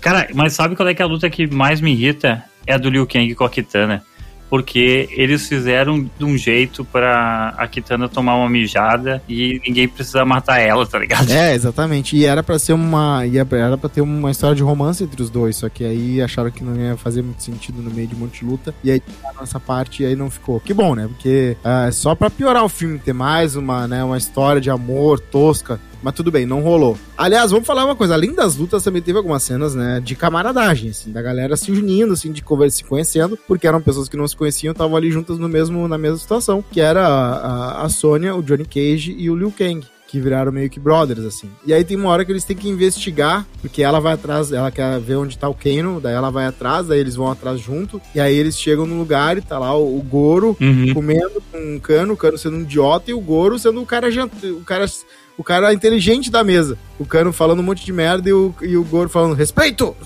[0.00, 2.44] Cara, mas sabe qual é que é a luta que mais me irrita?
[2.66, 4.04] É a do Liu Kang com a Kitana.
[4.52, 10.26] Porque eles fizeram de um jeito pra a Kitana tomar uma mijada e ninguém precisa
[10.26, 11.30] matar ela, tá ligado?
[11.32, 12.14] É, exatamente.
[12.18, 13.24] E era pra ser uma.
[13.24, 15.56] ia- Era pra ter uma história de romance entre os dois.
[15.56, 18.40] Só que aí acharam que não ia fazer muito sentido no meio de um monte
[18.40, 18.74] de luta.
[18.84, 20.60] E aí tiraram essa parte e aí não ficou.
[20.60, 21.06] Que bom, né?
[21.08, 25.18] Porque ah, só pra piorar o filme, ter mais uma, né, uma história de amor
[25.18, 25.80] tosca.
[26.02, 26.98] Mas tudo bem, não rolou.
[27.16, 28.14] Aliás, vamos falar uma coisa.
[28.14, 32.12] Além das lutas, também teve algumas cenas, né, de camaradagem, assim, da galera se unindo,
[32.12, 35.38] assim, de conversa, se conhecendo, porque eram pessoas que não se conheciam, estavam ali juntas
[35.38, 39.30] no mesmo, na mesma situação, que era a, a, a Sônia, o Johnny Cage e
[39.30, 41.48] o Liu Kang que viraram meio que brothers, assim.
[41.64, 44.70] E aí tem uma hora que eles têm que investigar, porque ela vai atrás, ela
[44.70, 47.98] quer ver onde tá o Kano, daí ela vai atrás, daí eles vão atrás junto,
[48.14, 50.92] e aí eles chegam no lugar e tá lá o, o Goro Uhum.
[50.92, 54.08] comendo com um cano, o cano sendo um idiota e o Goro sendo o cara,
[54.08, 54.84] o cara,
[55.36, 56.78] o cara inteligente da mesa.
[56.98, 59.96] O cano falando um monte de merda e o, e o Goro falando respeito.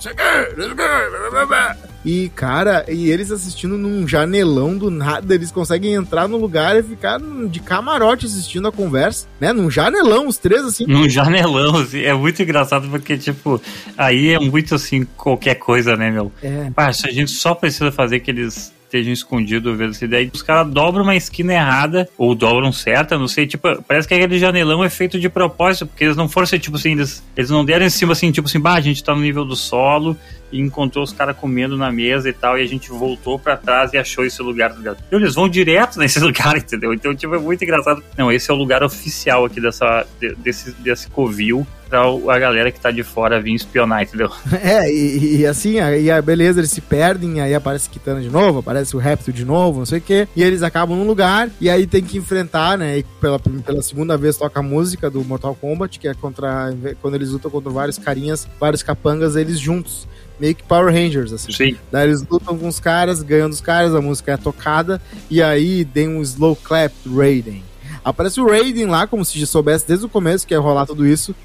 [2.05, 6.81] E, cara, e eles assistindo num janelão do nada, eles conseguem entrar no lugar e
[6.81, 9.51] ficar de camarote assistindo a conversa, né?
[9.51, 10.85] Num janelão, os três, assim.
[10.87, 13.61] Num janelão, assim, é muito engraçado porque, tipo,
[13.97, 16.31] aí é muito assim, qualquer coisa, né, meu?
[16.41, 16.71] É.
[16.73, 20.29] Pá, se a gente só precisa fazer que eles estejam escondidos vendo essa ideia.
[20.33, 24.39] Os caras dobram uma esquina errada, ou dobram certa, não sei, tipo, parece que aquele
[24.39, 27.85] janelão é feito de propósito, porque eles não foram tipo assim, eles, eles não deram
[27.85, 30.15] em cima assim, tipo assim, bah, a gente tá no nível do solo
[30.49, 33.91] e encontrou os caras comendo na mesa e tal, e a gente voltou pra trás
[33.91, 34.97] e achou esse lugar, ligado?
[35.11, 36.93] Eles vão direto nesse lugar, entendeu?
[36.93, 38.01] Então, tipo, é muito engraçado.
[38.17, 42.71] Não, esse é o lugar oficial aqui dessa, de- desse, desse covil pra a galera
[42.71, 44.31] que tá de fora vir espionar, entendeu?
[44.61, 48.59] É, e, e assim, aí a beleza, eles se perdem, aí aparece Kitana de novo,
[48.59, 51.69] aparece o Reptil de novo, não sei o quê, e eles acabam num lugar, e
[51.69, 55.55] aí tem que enfrentar, né, e pela, pela segunda vez toca a música do Mortal
[55.55, 60.07] Kombat, que é contra, quando eles lutam contra vários carinhas, vários capangas, eles juntos,
[60.39, 61.51] meio que Power Rangers, assim.
[61.51, 61.77] Sim.
[61.91, 65.85] Daí eles lutam com os caras, ganham dos caras, a música é tocada, e aí
[65.85, 67.63] tem um slow clap Raiden.
[68.07, 71.05] Aparece o Raiden lá, como se já soubesse desde o começo que ia rolar tudo
[71.05, 71.35] isso,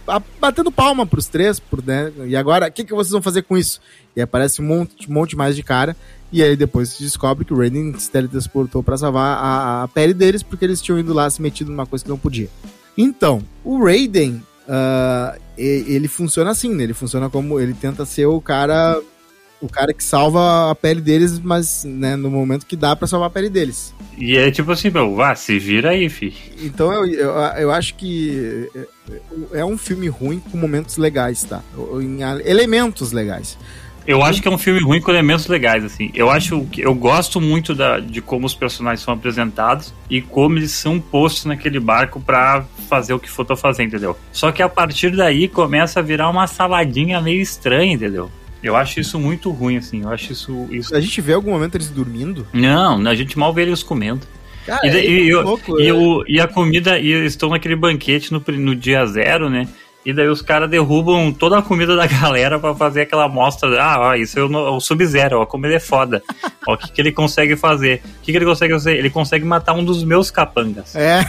[0.40, 2.12] batendo palma pros três, por, né?
[2.24, 3.80] E agora, o que, que vocês vão fazer com isso?
[4.14, 5.96] E aparece um monte, um monte mais de cara,
[6.30, 10.14] e aí depois se descobre que o Raiden se teletransportou pra salvar a, a pele
[10.14, 12.48] deles, porque eles tinham ido lá se metido numa coisa que não podia.
[12.96, 14.40] Então, o Raiden,
[15.58, 16.84] e- ele funciona assim, né?
[16.84, 17.58] Ele funciona como.
[17.58, 19.00] Ele tenta ser o cara
[19.62, 23.28] O cara que salva a pele deles, mas né, no momento que dá pra salvar
[23.28, 23.94] a pele deles.
[24.18, 26.34] E é tipo assim, meu, vá, se vira aí, fi.
[26.60, 28.68] Então eu, eu, eu acho que
[29.52, 31.62] é, é um filme ruim com momentos legais, tá?
[32.00, 33.56] Em elementos legais.
[34.06, 36.10] Eu acho que é um filme ruim com elementos legais, assim.
[36.12, 40.58] Eu acho que eu gosto muito da, de como os personagens são apresentados e como
[40.58, 44.18] eles são postos naquele barco para fazer o que for fazer, entendeu?
[44.32, 48.30] Só que a partir daí começa a virar uma saladinha meio estranha, entendeu?
[48.62, 50.02] Eu acho isso muito ruim, assim.
[50.02, 50.68] Eu acho isso.
[50.70, 50.94] isso...
[50.94, 52.46] A gente vê algum momento eles dormindo?
[52.52, 54.26] Não, a gente mal vê eles comendo.
[54.64, 55.92] Cara, e, é e, louco, e, é.
[55.92, 59.66] o, e a comida, e eles estão naquele banquete no, no dia zero, né?
[60.04, 63.80] E daí os caras derrubam toda a comida da galera para fazer aquela amostra.
[63.80, 66.22] Ah, ó, isso é o, o Sub-Zero, como ele é foda.
[66.66, 68.02] o que, que ele consegue fazer?
[68.18, 68.96] O que, que ele consegue fazer?
[68.96, 70.94] Ele consegue matar um dos meus capangas.
[70.96, 71.24] É.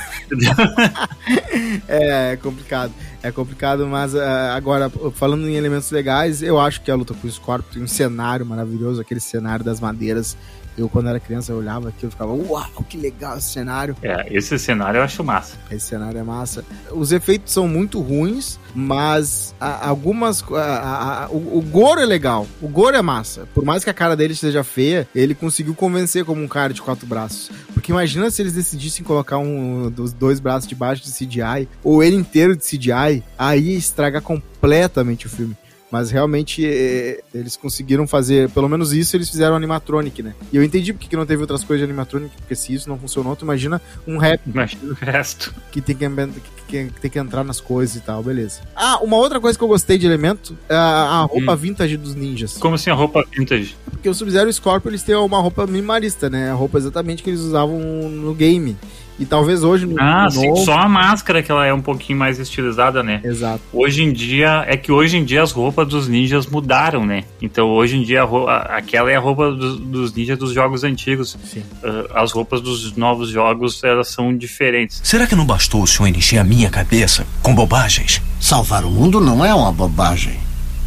[1.87, 2.91] é, é complicado.
[3.23, 4.19] É complicado, mas uh,
[4.53, 7.87] agora, falando em elementos legais, eu acho que a luta com o Scorpion tem um
[7.87, 10.35] cenário maravilhoso, aquele cenário das madeiras.
[10.77, 13.95] Eu, quando era criança, eu olhava aqui e ficava, uau, que legal esse cenário.
[14.01, 15.55] É, esse cenário eu acho massa.
[15.69, 16.65] Esse cenário é massa.
[16.91, 20.43] Os efeitos são muito ruins, mas a, algumas.
[20.51, 22.47] A, a, o, o Goro é legal.
[22.59, 23.47] O Goro é massa.
[23.53, 26.81] Por mais que a cara dele seja feia, ele conseguiu convencer como um cara de
[26.81, 27.51] quatro braços.
[27.83, 32.15] Porque imagina se eles decidissem colocar um dos dois braços debaixo de CGI, ou ele
[32.15, 35.53] inteiro de CGI, aí ia estragar completamente o filme.
[35.91, 40.33] Mas realmente é, eles conseguiram fazer, pelo menos isso eles fizeram animatronic, né?
[40.53, 42.97] E eu entendi porque que não teve outras coisas de animatronic, porque se isso não
[42.97, 44.39] funcionou, tu imagina um rap.
[44.47, 45.53] Imagina o resto.
[45.69, 48.61] Que tem que, que, que tem que entrar nas coisas e tal, beleza.
[48.75, 51.55] Ah, uma outra coisa que eu gostei de elemento é a, roupa hum.
[51.55, 52.57] vintage dos ninjas.
[52.57, 53.75] Como assim a roupa vintage?
[53.89, 56.51] Porque o Sub-Zero e o Scorpio eles têm uma roupa minimalista, né?
[56.51, 58.75] A roupa exatamente que eles usavam no game.
[59.19, 61.79] E talvez hoje no Ah, no sim, novo- só a máscara que ela é um
[61.81, 63.21] pouquinho mais estilizada, né?
[63.23, 63.61] Exato.
[63.71, 67.23] Hoje em dia, é que hoje em dia as roupas dos ninjas mudaram, né?
[67.39, 70.83] Então hoje em dia a roupa- aquela é a roupa dos, dos ninjas dos jogos
[70.83, 71.37] antigos.
[71.83, 74.99] Ah, as roupas dos novos jogos, elas são diferentes.
[75.03, 78.21] Será que não bastou o senhor encher a minha cabeça com bobagens?
[78.39, 80.39] Salvar o mundo não é uma bobagem.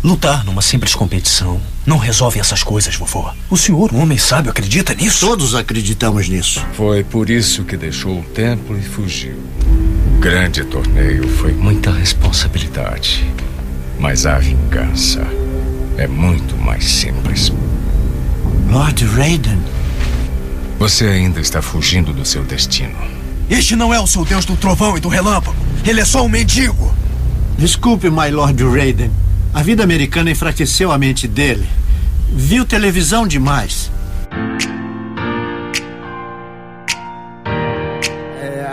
[0.03, 3.31] Lutar numa simples competição não resolve essas coisas, vovô.
[3.51, 5.27] O senhor, um homem sábio, acredita nisso?
[5.27, 6.65] Todos acreditamos nisso.
[6.75, 9.37] Foi por isso que deixou o templo e fugiu.
[10.17, 13.27] O grande torneio foi muita responsabilidade.
[13.99, 15.27] Mas a vingança
[15.97, 17.53] é muito mais simples.
[18.71, 19.59] Lord Raiden.
[20.79, 22.97] Você ainda está fugindo do seu destino.
[23.49, 25.57] Este não é o seu deus do trovão e do relâmpago.
[25.85, 26.95] Ele é só um mendigo.
[27.57, 29.11] Desculpe, my Lord Raiden.
[29.55, 31.67] A vida americana enfraqueceu a mente dele.
[32.33, 33.91] Viu televisão demais.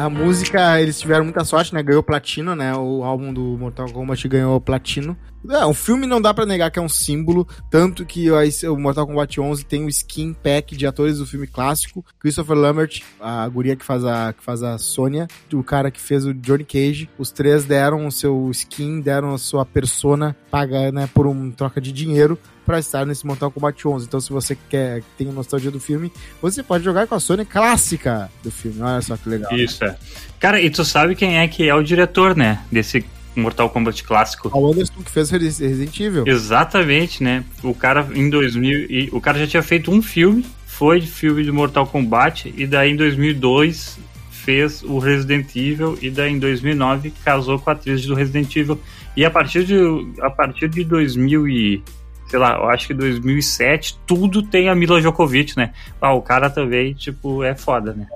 [0.03, 1.81] A música, eles tiveram muita sorte, né?
[1.81, 2.75] Ganhou platino, né?
[2.75, 5.17] O álbum do Mortal Kombat ganhou platino.
[5.49, 9.07] É, o filme não dá pra negar que é um símbolo, tanto que o Mortal
[9.07, 12.03] Kombat 11 tem o skin pack de atores do filme clássico.
[12.19, 16.25] Christopher Lambert, a guria que faz a, que faz a Sônia, o cara que fez
[16.25, 17.09] o Johnny Cage.
[17.17, 21.79] Os três deram o seu skin, deram a sua persona, paga, né, por um troca
[21.79, 24.05] de dinheiro pra estar nesse Mortal Kombat 11.
[24.05, 28.29] Então, se você quer, tem nostalgia do filme, você pode jogar com a Sônia clássica
[28.43, 28.81] do filme.
[28.81, 29.51] Olha só que legal.
[29.57, 29.95] Isso é.
[30.39, 32.61] Cara, e tu sabe quem é que é o diretor, né?
[32.71, 34.49] Desse Mortal Kombat clássico.
[34.57, 36.23] O Anderson que fez Resi- Resident Evil.
[36.27, 37.43] Exatamente, né?
[37.63, 41.51] O cara em 2000 e o cara já tinha feito um filme, foi filme de
[41.51, 43.97] Mortal Kombat e daí em 2002
[44.29, 48.79] fez o Resident Evil e daí em 2009 casou com a atriz do Resident Evil
[49.15, 49.75] e a partir de
[50.21, 51.83] a partir de 2000 e
[52.27, 55.71] sei lá, eu acho que 2007 tudo tem a Mila Djokovic, né?
[56.01, 58.07] Ah, o cara também, tipo, é foda, né?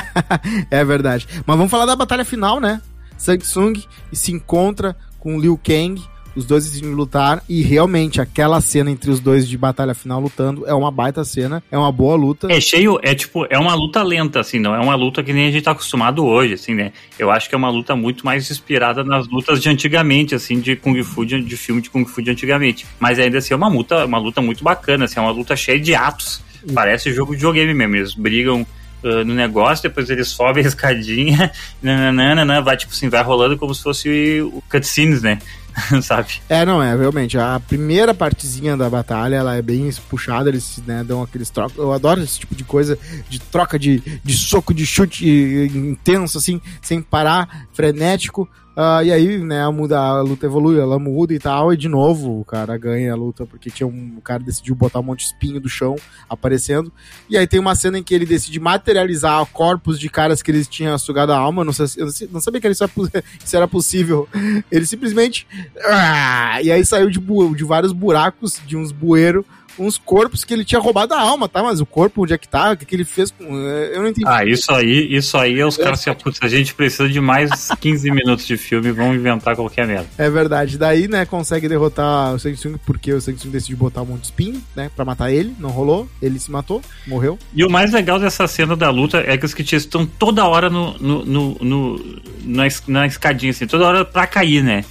[0.70, 1.26] é verdade.
[1.46, 2.80] Mas vamos falar da batalha final, né?
[3.16, 3.82] Samsung
[4.12, 6.00] se encontra com Liu Kang,
[6.38, 10.64] os dois decidem lutar e realmente aquela cena entre os dois de batalha final lutando
[10.68, 12.46] é uma baita cena, é uma boa luta.
[12.50, 15.48] É cheio, é tipo, é uma luta lenta, assim, não é uma luta que nem
[15.48, 16.92] a gente tá acostumado hoje, assim, né?
[17.18, 20.76] Eu acho que é uma luta muito mais inspirada nas lutas de antigamente, assim, de
[20.76, 22.86] Kung Fu, de, de filme de Kung Fu de antigamente.
[23.00, 25.80] Mas ainda assim é uma luta, uma luta muito bacana, assim, é uma luta cheia
[25.80, 26.40] de atos.
[26.72, 28.64] Parece jogo de videogame mesmo, eles brigam
[29.02, 31.50] uh, no negócio, depois eles sobem a escadinha,
[31.82, 35.38] nananana, vai tipo assim, vai rolando como se fosse o cutscenes, né?
[36.02, 36.40] Sabe?
[36.48, 37.38] É, não, é, realmente.
[37.38, 41.76] A primeira partezinha da batalha, ela é bem puxada, eles né, dão aqueles trocos.
[41.76, 45.26] Eu adoro esse tipo de coisa, de troca de, de soco, de chute
[45.74, 48.48] intenso, assim, sem parar, frenético.
[48.80, 51.88] Ah, e aí, né, a, muda, a luta evolui, ela muda e tal, e de
[51.88, 55.18] novo o cara ganha a luta, porque tinha um, o cara decidiu botar um monte
[55.18, 55.96] de espinho do chão
[56.30, 56.92] aparecendo.
[57.28, 60.68] E aí tem uma cena em que ele decide materializar corpos de caras que eles
[60.68, 61.64] tinham sugado a alma.
[61.64, 63.10] Não, sei, eu não sabia que isso era, pu-
[63.44, 64.28] isso era possível.
[64.70, 65.44] Ele simplesmente.
[65.84, 69.44] Ah, e aí saiu de, de vários buracos, de uns bueiros,
[69.78, 71.62] uns corpos que ele tinha roubado a alma, tá?
[71.62, 72.72] Mas o corpo, onde é que tá?
[72.72, 73.44] O que, que ele fez com.
[73.44, 74.26] é, Eu não entendi.
[74.28, 77.50] Ah, isso aí, isso aí é os caras se putz, a gente precisa de mais
[77.80, 80.06] 15 minutos de filme, vão inventar qualquer merda.
[80.18, 80.76] É verdade.
[80.78, 84.26] Daí, né, consegue derrotar o Tsung porque o Shang Tsung decidiu botar um monte de
[84.26, 85.54] espinho, né, pra matar ele.
[85.58, 86.08] Não rolou.
[86.20, 87.38] Ele se matou, morreu.
[87.54, 90.68] E o mais legal dessa cena da luta é que os Kits estão toda hora
[90.68, 94.84] no, no, no, no- na, na escadinha, assim, toda hora pra cair, né?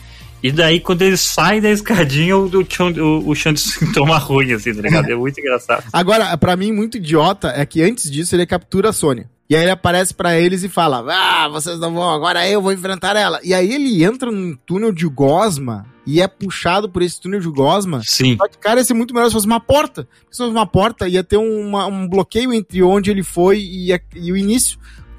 [0.44, 2.60] E daí, quando eles saem da escadinha, o, o,
[3.02, 3.56] o, o Tsung
[3.94, 5.10] toma ruim, assim, tá ligado?
[5.10, 5.84] É muito engraçado.
[5.92, 9.30] Agora, pra mim, muito idiota é que antes disso ele captura a Sônia.
[9.50, 12.74] E aí ele aparece pra eles e fala: Ah, vocês não vão, agora eu vou
[12.74, 13.40] enfrentar ela.
[13.44, 17.48] E aí ele entra num túnel de gosma e é puxado por esse túnel de
[17.50, 18.02] gosma.
[18.04, 18.36] Sim.
[18.38, 20.06] Só que, cara, ia ser muito melhor se fosse uma porta.
[20.30, 24.00] Se fosse uma porta, ia ter uma- um bloqueio entre onde ele foi e, a-
[24.16, 24.78] e o início.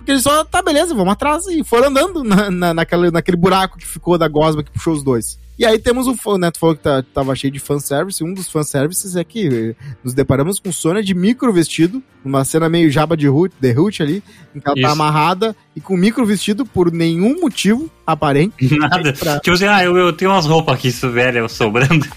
[0.09, 1.47] Porque ele só, tá, beleza, vamos atrás.
[1.49, 5.03] E foram andando na, na, naquela, naquele buraco que ficou da gosma que puxou os
[5.03, 5.39] dois.
[5.59, 6.51] E aí temos o fã, né?
[6.51, 8.25] Tu falou que tá, tava cheio de fanservice.
[8.25, 12.71] Um dos fanservices é que eh, nos deparamos com Sônia de micro vestido, numa cena
[12.71, 14.23] meio jaba de Hoot, The Hoot ali,
[14.55, 14.91] em que ela tá Isso.
[14.93, 18.55] amarrada e com micro vestido por nenhum motivo aparente.
[18.79, 19.13] Nada.
[19.13, 22.07] Pra- Tipo assim, ah, eu, eu tenho umas roupas aqui, isso, velho, sobrando.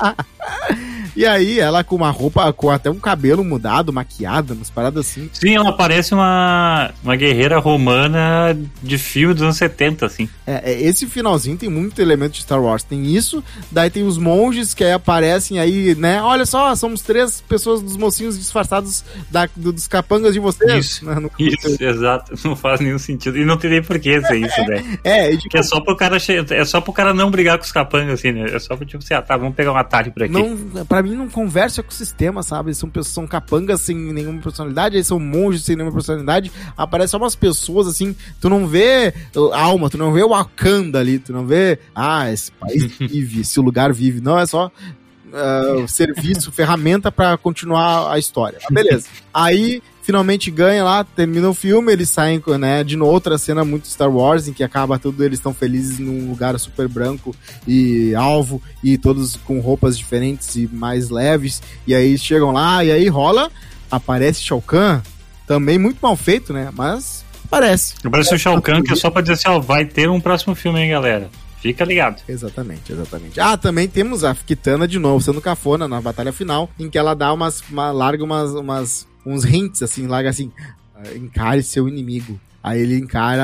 [1.16, 5.30] E aí ela com uma roupa, com até um cabelo mudado, maquiada, umas paradas assim.
[5.34, 10.30] Sim, ela parece uma, uma guerreira romana de filme dos anos 70, assim.
[10.48, 12.84] É, é, esse finalzinho tem muito elemento de Star Wars.
[12.84, 16.22] Tem isso, daí tem os monges que aí aparecem aí, né?
[16.22, 20.86] Olha só, somos três pessoas dos mocinhos disfarçados da- do- dos capangas de vocês.
[20.86, 21.06] Isso.
[21.06, 22.34] Né, no- Isso, exato.
[22.46, 23.38] Não faz nenhum sentido.
[23.38, 24.82] E não teria por que ser isso, né?
[25.04, 27.64] É, e tipo, é só pro cara che- é só pro cara não brigar com
[27.64, 28.46] os capangas, assim, né?
[28.54, 30.34] É só pro tipo assim, ah, tá, vamos pegar um atalho por aqui.
[30.34, 32.74] não, pra mim não conversa com o sistema, sabe?
[32.74, 36.52] São pessoas, são capangas sem nenhuma personalidade, aí são monges sem nenhuma personalidade.
[36.78, 41.20] Aparecem umas pessoas assim, tu não vê uh, alma, tu não vê o Wakanda ali,
[41.20, 44.22] tu não vê, ah, esse país vive, esse lugar vive.
[44.22, 48.60] Não, é só uh, serviço, ferramenta pra continuar a história.
[48.70, 49.08] Mas beleza.
[49.34, 49.82] Aí
[50.12, 54.12] finalmente ganha lá, termina o filme, eles saem, né, de novo, outra cena muito Star
[54.14, 57.34] Wars, em que acaba tudo, eles estão felizes num lugar super branco
[57.66, 62.92] e alvo, e todos com roupas diferentes e mais leves, e aí chegam lá, e
[62.92, 63.50] aí rola,
[63.90, 65.00] aparece Shao Kahn,
[65.48, 67.96] também muito mal feito, né, mas aparece.
[68.12, 70.54] Parece o Shao Kahn, que é só pra dizer assim, ó, vai ter um próximo
[70.56, 71.30] filme, hein, galera.
[71.62, 72.22] Fica ligado.
[72.28, 73.40] Exatamente, exatamente.
[73.40, 77.14] Ah, também temos a Kitana de novo, sendo cafona na batalha final, em que ela
[77.14, 80.52] dá umas, uma, larga umas, umas, uns hints, assim, larga assim,
[80.96, 82.40] ah, encare seu inimigo.
[82.64, 83.44] Aí ele encara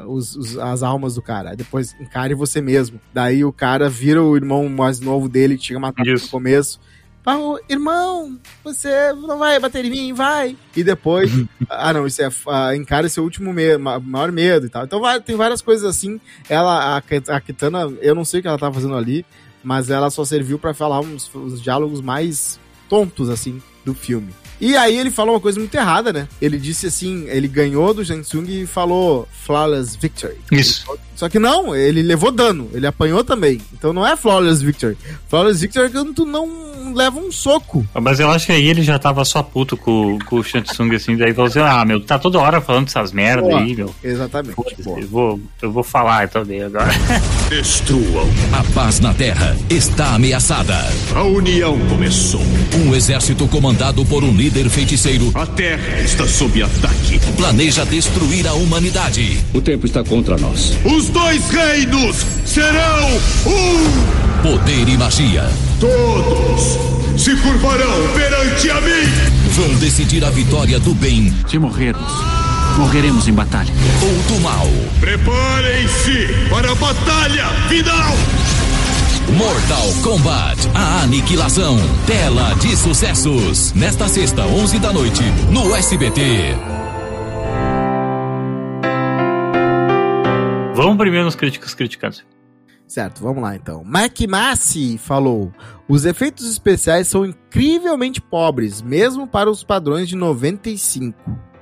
[0.00, 1.50] ah, os, os- as almas do cara.
[1.50, 3.00] Aí depois encare você mesmo.
[3.14, 6.80] Daí o cara vira o irmão mais novo dele, que chega matar no começo.
[7.22, 10.56] Fala, irmão, você não vai bater em mim, vai.
[10.74, 11.30] E depois,
[11.68, 14.84] ah não, isso é, ah, encare seu último medo, maior medo e tal.
[14.84, 16.18] Então vai, tem várias coisas assim.
[16.48, 19.26] Ela, a, a Kitana, eu não sei o que ela tava fazendo ali,
[19.62, 22.58] mas ela só serviu pra falar uns, uns diálogos mais
[22.88, 24.32] tontos, assim, do filme.
[24.60, 26.28] E aí ele falou uma coisa muito errada, né?
[26.40, 30.36] Ele disse assim, ele ganhou do Shang Tsung e falou Flawless Victory.
[30.50, 30.84] Isso.
[31.14, 33.60] Só que não, ele levou dano, ele apanhou também.
[33.72, 34.96] Então não é Flawless Victory.
[35.28, 37.86] Flawless Victory é quando tu não leva um soco.
[38.00, 40.94] Mas eu acho que aí ele já tava só puto com, com o Shang Tsung,
[40.94, 43.60] assim, daí falou assim, ah, meu, tá toda hora falando essas merda Boa.
[43.60, 43.94] aí, meu.
[44.02, 44.54] Exatamente.
[44.86, 46.90] Eu vou, eu vou falar então dele agora.
[47.48, 48.28] Destruam.
[48.52, 50.74] A paz na Terra está ameaçada.
[51.14, 52.42] A união começou.
[52.74, 57.18] Um exército comandado por um líder feiticeiro A Terra está sob ataque.
[57.36, 59.38] planeja destruir a humanidade.
[59.54, 60.76] O tempo está contra nós.
[60.84, 63.08] Os dois reinos serão
[63.46, 64.27] um!
[64.42, 65.44] Poder e magia
[65.80, 66.78] Todos
[67.20, 69.48] se curvarão perante a mim!
[69.50, 72.12] vão decidir a vitória do bem Se morrermos,
[72.76, 73.72] morreremos em batalha.
[74.02, 74.66] ou do mal.
[75.00, 78.14] Preparem-se para a batalha final!
[79.36, 81.76] Mortal Kombat, a aniquilação.
[82.06, 83.72] Tela de sucessos.
[83.74, 86.54] Nesta sexta, 11 da noite, no SBT.
[90.74, 92.18] Vamos primeiro nos críticos criticando.
[92.88, 93.84] Certo, vamos lá então.
[93.84, 95.52] Mac Massey falou:
[95.86, 101.16] os efeitos especiais são incrivelmente pobres, mesmo para os padrões de 95.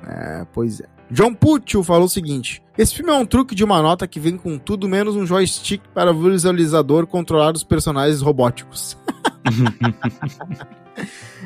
[0.07, 0.87] É, pois é.
[1.11, 4.37] John Puccio falou o seguinte: esse filme é um truque de uma nota que vem
[4.37, 8.97] com tudo menos um joystick para o visualizador controlar os personagens robóticos.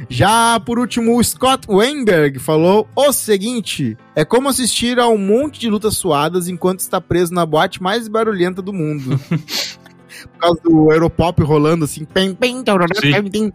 [0.09, 5.61] Já por último, o Scott Weinberg falou o seguinte: é como assistir a um monte
[5.61, 9.18] de lutas suadas enquanto está preso na boate mais barulhenta do mundo.
[10.33, 12.05] por causa do Europop rolando assim.
[12.05, 12.62] Pem, pem,
[13.31, 13.53] pem.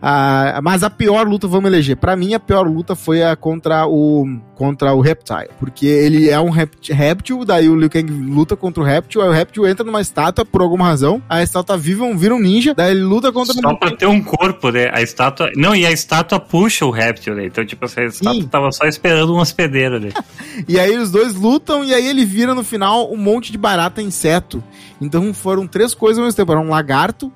[0.00, 1.96] Ah, mas a pior luta, vamos eleger.
[1.96, 5.48] Pra mim, a pior luta foi a contra o contra o Reptile.
[5.60, 9.28] Porque ele é um rept- réptil, daí o Liu Kang luta contra o réptil, aí
[9.28, 12.74] o réptil entra numa estátua por alguma razão, a estátua viva um- vira um ninja,
[12.74, 14.90] daí ele luta contra Só pra ter um corpo, né?
[14.92, 15.48] A estátua.
[15.54, 17.46] Não, e a estátua puxa o réptil, né?
[17.46, 20.08] Então, tipo, essa estátua tava só esperando um hospedeiro, né?
[20.66, 24.02] E aí os dois lutam e aí ele vira no final um monte de barata
[24.02, 24.62] inseto.
[25.00, 26.52] Então foram três coisas ao mesmo tempo.
[26.52, 27.32] Era um lagarto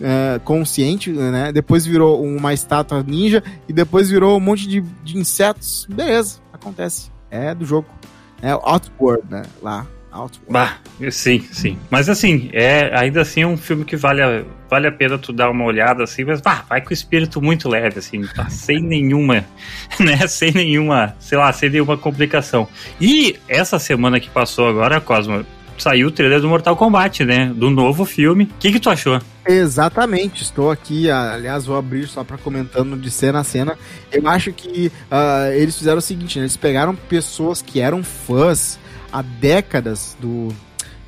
[0.00, 1.52] é, consciente, né?
[1.52, 5.86] Depois virou uma estátua ninja e depois virou um monte de, de insetos.
[5.88, 7.10] Beleza, acontece.
[7.30, 7.88] É do jogo.
[8.42, 9.42] É o Outward, né?
[9.62, 9.86] Lá.
[10.10, 10.50] Outward.
[10.50, 10.78] Bah,
[11.10, 11.78] sim, sim.
[11.90, 15.32] Mas assim, é, ainda assim é um filme que vale a, vale a pena tu
[15.32, 18.48] dar uma olhada assim, mas bah, vai com o espírito muito leve, assim, tá?
[18.50, 19.44] sem nenhuma,
[20.00, 20.26] né?
[20.26, 22.66] Sem nenhuma, sei lá, sem nenhuma complicação.
[23.00, 25.44] E essa semana que passou agora, Cosmo,
[25.82, 27.52] saiu o trailer do Mortal Kombat, né?
[27.54, 28.44] Do novo filme.
[28.44, 29.20] O que, que tu achou?
[29.48, 33.78] Exatamente, estou aqui, aliás, vou abrir só para comentando de cena a cena.
[34.10, 38.76] Eu acho que ah, eles fizeram o seguinte, né, eles pegaram pessoas que eram fãs
[39.12, 40.48] há décadas do,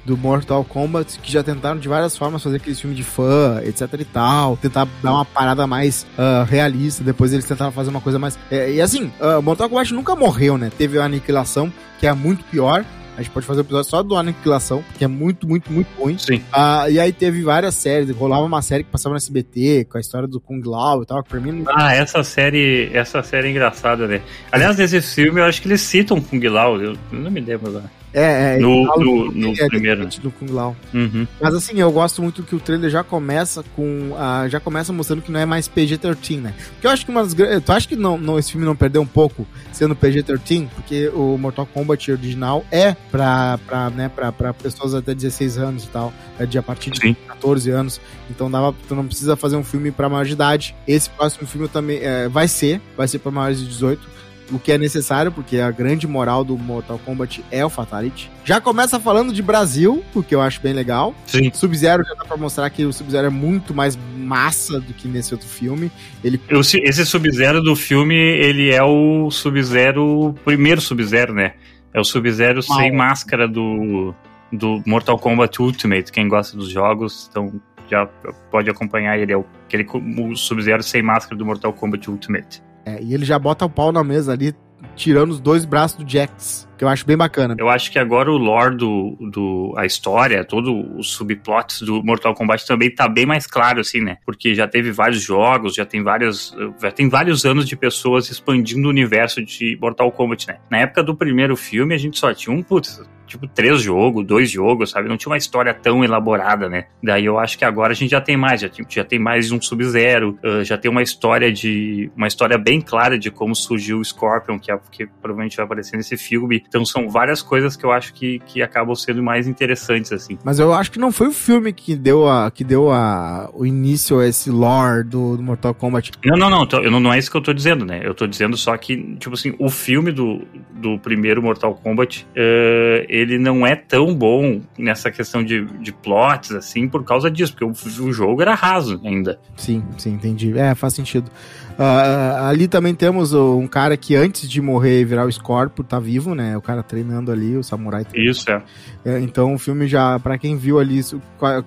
[0.04, 3.92] do Mortal Kombat, que já tentaram de várias formas fazer aquele filme de fã, etc
[3.98, 8.20] e tal, tentar dar uma parada mais ah, realista, depois eles tentaram fazer uma coisa
[8.20, 8.38] mais...
[8.52, 12.44] é, e assim, ah, Mortal Kombat nunca morreu, né, teve a Aniquilação, que é muito
[12.44, 12.84] pior,
[13.18, 16.16] a gente pode fazer um episódio só do Aniquilação, que é muito, muito, muito ruim.
[16.16, 16.40] Sim.
[16.52, 20.00] Ah, e aí teve várias séries, rolava uma série que passava no SBT, com a
[20.00, 21.64] história do Kung Lao e tal, que pra mim...
[21.66, 24.22] Ah, essa série, essa série é engraçada, né?
[24.52, 27.97] Aliás, desse filme eu acho que eles citam Kung Lao, eu não me lembro agora.
[28.12, 30.06] É, é, No- no- no é, primeiro.
[30.06, 30.74] diferente do Kung Lao.
[30.94, 31.26] Uhum.
[31.40, 34.14] Mas assim, eu gosto muito que o trailer já começa com.
[34.16, 36.54] ah, já começa mostrando que não é mais PG-13, né?
[36.74, 37.64] Porque eu acho que uma das grandes.
[37.64, 40.68] Tu acha que não, não, esse filme não perdeu um pouco sendo PG-13?
[40.74, 45.84] Porque o Mortal Kombat original é pra, pra, né, pra, pra pessoas até 16 anos
[45.84, 46.12] e tal.
[46.38, 48.00] É de a partir de 14 anos.
[48.30, 50.74] Então dava, tu não precisa fazer um filme pra maior de idade.
[50.86, 54.18] Esse próximo filme também é, vai ser, vai ser pra maiores de 18
[54.50, 58.30] o que é necessário, porque a grande moral do Mortal Kombat é o Fatality.
[58.44, 61.14] Já começa falando de Brasil, o que eu acho bem legal.
[61.26, 61.50] Sim.
[61.52, 65.34] Sub-Zero já dá pra mostrar que o Sub-Zero é muito mais massa do que nesse
[65.34, 65.90] outro filme.
[66.22, 71.54] Ele Esse Sub-Zero do filme, ele é o Sub-Zero, primeiro Sub-Zero, né?
[71.92, 74.14] É o Sub-Zero sem máscara do,
[74.52, 76.12] do Mortal Kombat Ultimate.
[76.12, 78.06] Quem gosta dos jogos, então já
[78.50, 79.32] pode acompanhar ele.
[79.32, 82.62] É o, aquele o Sub-Zero sem máscara do Mortal Kombat Ultimate.
[82.84, 84.54] É, e ele já bota o pau na mesa ali,
[84.94, 87.56] tirando os dois braços do Jax, que eu acho bem bacana.
[87.58, 92.34] Eu acho que agora o lore do, do a história, todo os subplots do Mortal
[92.34, 94.18] Kombat também tá bem mais claro assim, né?
[94.24, 98.86] Porque já teve vários jogos, já tem vários, já tem vários anos de pessoas expandindo
[98.86, 100.58] o universo de Mortal Kombat, né?
[100.70, 104.50] Na época do primeiro filme a gente só tinha um, putz, tipo três jogos, dois
[104.50, 105.08] jogos, sabe?
[105.08, 106.86] Não tinha uma história tão elaborada, né?
[107.02, 109.52] Daí eu acho que agora a gente já tem mais, já tem, já tem mais
[109.52, 113.98] um Sub-Zero, ah, já tem uma história de uma história bem clara de como surgiu
[113.98, 116.64] o Scorpion, que, é, que provavelmente vai aparecer nesse filme.
[116.68, 120.38] Então são várias coisas que eu acho que, que acabam sendo mais interessantes assim.
[120.44, 123.64] Mas eu acho que não foi o filme que deu, a, que deu a, o
[123.64, 126.12] início a esse lore do, do Mortal Kombat.
[126.24, 128.00] Não, não, não, eu não, não é isso que eu tô dizendo, né?
[128.02, 130.42] Eu tô dizendo só que, tipo assim, o filme do,
[130.74, 136.52] do primeiro Mortal Kombat, eh, ele não é tão bom nessa questão de, de plots,
[136.52, 139.40] assim, por causa disso, porque o, o jogo era raso ainda.
[139.56, 140.56] Sim, sim, entendi.
[140.58, 141.30] É, faz sentido.
[141.78, 146.00] Ah, ali também temos um cara que antes de morrer e virar o Scorpio tá
[146.00, 146.56] vivo, né?
[146.56, 148.04] O cara treinando ali, o samurai.
[148.12, 148.62] Isso, é.
[149.04, 151.64] É, então o filme já, pra quem viu ali o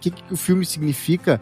[0.00, 1.40] que, que, o filme significa,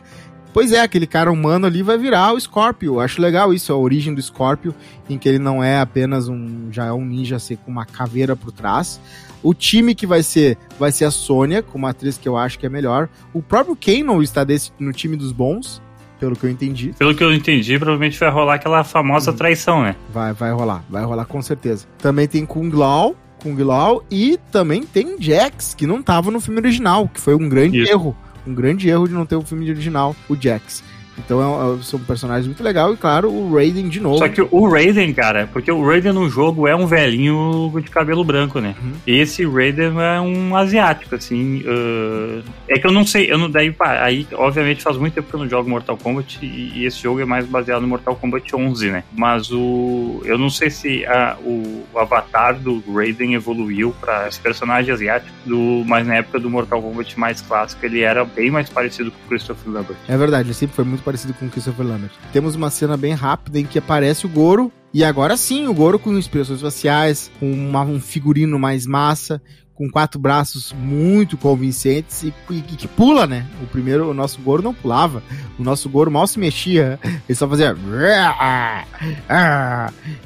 [0.52, 3.00] pois é, aquele cara humano ali vai virar o Scorpio.
[3.00, 4.74] Acho legal isso, a origem do Scorpio,
[5.08, 8.36] em que ele não é apenas um, já é um ninja ser com uma caveira
[8.36, 9.00] por trás.
[9.42, 12.58] O time que vai ser, vai ser a Sônia, com uma atriz que eu acho
[12.58, 13.08] que é melhor.
[13.32, 15.80] O próprio Kano está desse, no time dos bons,
[16.20, 16.94] pelo que eu entendi.
[16.96, 19.96] Pelo que eu entendi, provavelmente vai rolar aquela famosa traição, né?
[20.12, 21.86] Vai, vai rolar, vai rolar com certeza.
[21.98, 26.60] Também tem Kung Lao, Kung Lao e também tem Jax, que não tava no filme
[26.60, 27.90] original, que foi um grande Isso.
[27.90, 28.16] erro.
[28.46, 30.84] Um grande erro de não ter o filme original, o Jax.
[31.24, 34.18] Então é, é, são personagens muito legal e claro, o Raiden de novo.
[34.18, 38.24] Só que o Raiden, cara, porque o Raiden no jogo é um velhinho de cabelo
[38.24, 38.74] branco, né?
[38.82, 38.92] Uhum.
[39.06, 41.62] Esse Raiden é um asiático, assim.
[41.66, 45.34] ah, é que eu não sei, eu não, daí, aí, obviamente, faz muito tempo que
[45.34, 48.54] eu não jogo Mortal Kombat e, e esse jogo é mais baseado no Mortal Kombat
[48.54, 49.04] 11, né?
[49.16, 50.22] Mas o.
[50.24, 55.30] Eu não sei se a- o, o avatar do Raiden evoluiu pra esse personagem asiático,
[55.44, 59.18] do, mas na época do Mortal Kombat mais clássico ele era bem mais parecido com
[59.24, 59.96] o Christopher Lambert.
[60.08, 62.10] É verdade, ele sempre foi muito parecido com o Christopher Lambert.
[62.32, 65.98] Temos uma cena bem rápida em que aparece o Goro, e agora sim, o Goro
[65.98, 69.40] com expressões faciais, com uma- um figurino mais massa,
[69.74, 73.46] com quatro braços muito convincentes e, e, que pula, né?
[73.62, 75.22] O primeiro, o nosso Goro não pulava.
[75.58, 76.98] O nosso Goro mal se mexia.
[77.02, 77.74] Ele só fazia.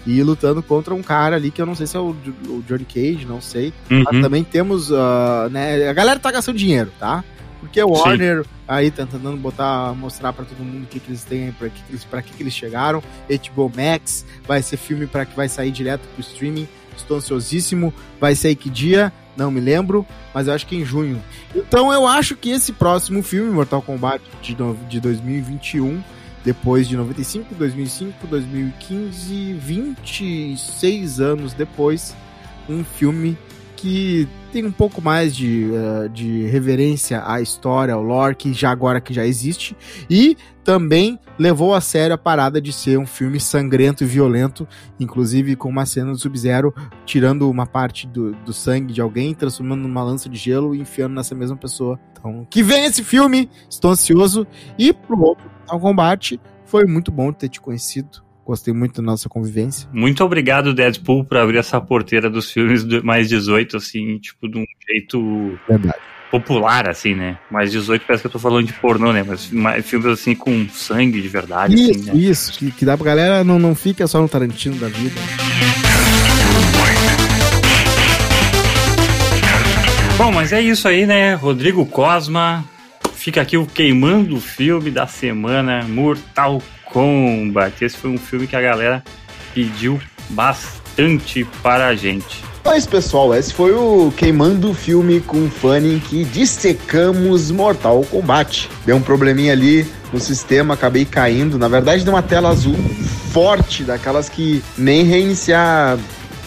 [0.06, 2.16] E lutando contra um cara ali que eu não sei se é o,
[2.48, 3.72] o Johnny Cage, não sei.
[3.90, 4.02] Uhum.
[4.04, 4.90] Mas também temos.
[4.90, 7.22] Uh, né, a galera tá gastando dinheiro, tá?
[7.64, 8.50] Porque o Warner Sim.
[8.68, 11.82] aí tá tentando botar, mostrar para todo mundo o que, que eles têm, para que,
[11.82, 13.02] que, eles, pra que, que eles chegaram.
[13.28, 16.68] HBO Max vai ser filme para que vai sair direto pro streaming.
[16.96, 17.92] Estou ansiosíssimo.
[18.20, 19.12] Vai sair que dia?
[19.36, 21.20] Não me lembro, mas eu acho que em junho.
[21.54, 24.56] Então eu acho que esse próximo filme, Mortal Kombat de,
[24.88, 26.00] de 2021,
[26.44, 32.14] depois de 95, 2005, 2015, 26 anos depois,
[32.68, 33.36] um filme
[33.76, 38.70] que tem um pouco mais de, uh, de reverência à história, ao lore, que já
[38.70, 39.76] agora que já existe,
[40.08, 44.66] e também levou a sério a parada de ser um filme sangrento e violento,
[45.00, 46.72] inclusive com uma cena do Sub-Zero
[47.04, 51.16] tirando uma parte do, do sangue de alguém, transformando numa lança de gelo e enfiando
[51.16, 51.98] nessa mesma pessoa.
[52.12, 54.46] Então, que vem esse filme, estou ansioso,
[54.78, 58.22] e pro outro, ao combate, foi muito bom ter te conhecido.
[58.44, 59.88] Gostei muito da nossa convivência.
[59.90, 64.66] Muito obrigado, Deadpool, por abrir essa porteira dos filmes mais 18, assim, tipo, de um
[64.86, 65.96] jeito Verdade.
[66.30, 67.38] popular, assim, né?
[67.50, 69.24] Mais 18 parece que eu tô falando de pornô, né?
[69.50, 72.12] Mas filmes, assim, com sangue de verdade, isso, assim, né?
[72.14, 75.18] Isso, que, que dá pra galera, não, não fica só no Tarantino da vida.
[80.18, 81.34] Bom, mas é isso aí, né?
[81.34, 82.64] Rodrigo Cosma.
[83.14, 86.62] Fica aqui o queimando o filme da semana, Mortal
[86.94, 87.84] Kombat.
[87.84, 89.02] Esse foi um filme que a galera
[89.52, 92.42] pediu bastante para a gente.
[92.64, 98.70] Mas pessoal, esse foi o Queimando o Filme com Fanny que dissecamos Mortal Kombat.
[98.86, 101.58] Deu um probleminha ali no sistema, acabei caindo.
[101.58, 102.76] Na verdade, deu uma tela azul
[103.32, 105.98] forte, daquelas que nem reiniciar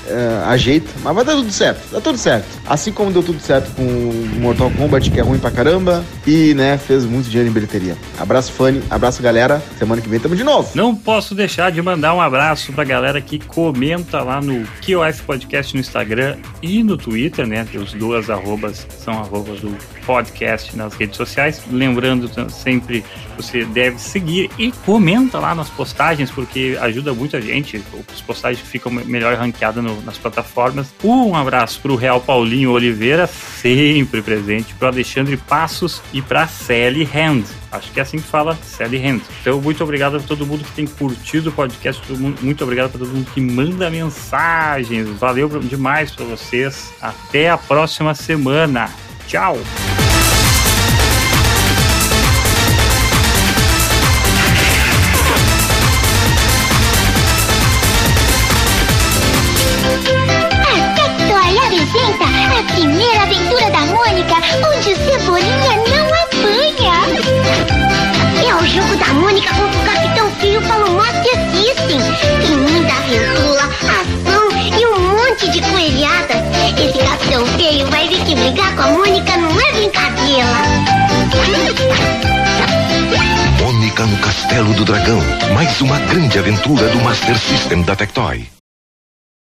[0.08, 2.45] uh, ajeita, mas vai dar tudo certo, dá tudo certo.
[2.66, 3.84] Assim como deu tudo certo com
[4.39, 7.97] Mortal Kombat, que é ruim pra caramba, e, né, fez muito dinheiro em bilheteria.
[8.20, 9.62] Abraço, Fanny, abraço, galera.
[9.78, 10.70] Semana que vem tamo de novo.
[10.76, 15.74] Não posso deixar de mandar um abraço pra galera que comenta lá no QF Podcast
[15.74, 17.66] no Instagram e no Twitter, né?
[17.76, 21.62] Os duas arrobas são arrobas do podcast nas redes sociais.
[21.70, 23.03] Lembrando sempre,
[23.36, 27.84] você deve seguir e comenta lá nas postagens, porque ajuda muito a gente.
[28.14, 30.93] As postagens ficam melhor ranqueadas no, nas plataformas.
[31.04, 37.08] Um abraço para o Real Paulinho Oliveira, sempre presente, para Alexandre Passos e para Sally
[37.14, 37.45] Hand.
[37.72, 39.22] Acho que é assim que fala, Sally Hand.
[39.41, 42.02] Então, muito obrigado a todo mundo que tem curtido o podcast.
[42.41, 45.08] Muito obrigado para todo mundo que manda mensagens.
[45.20, 46.93] Valeu demais para vocês.
[47.02, 48.89] Até a próxima semana.
[49.28, 49.58] Tchau!
[78.48, 80.48] Brigar com a Mônica não é brincadeira.
[83.62, 85.20] Mônica no Castelo do Dragão.
[85.54, 88.57] Mais uma grande aventura do Master System da Tectoy.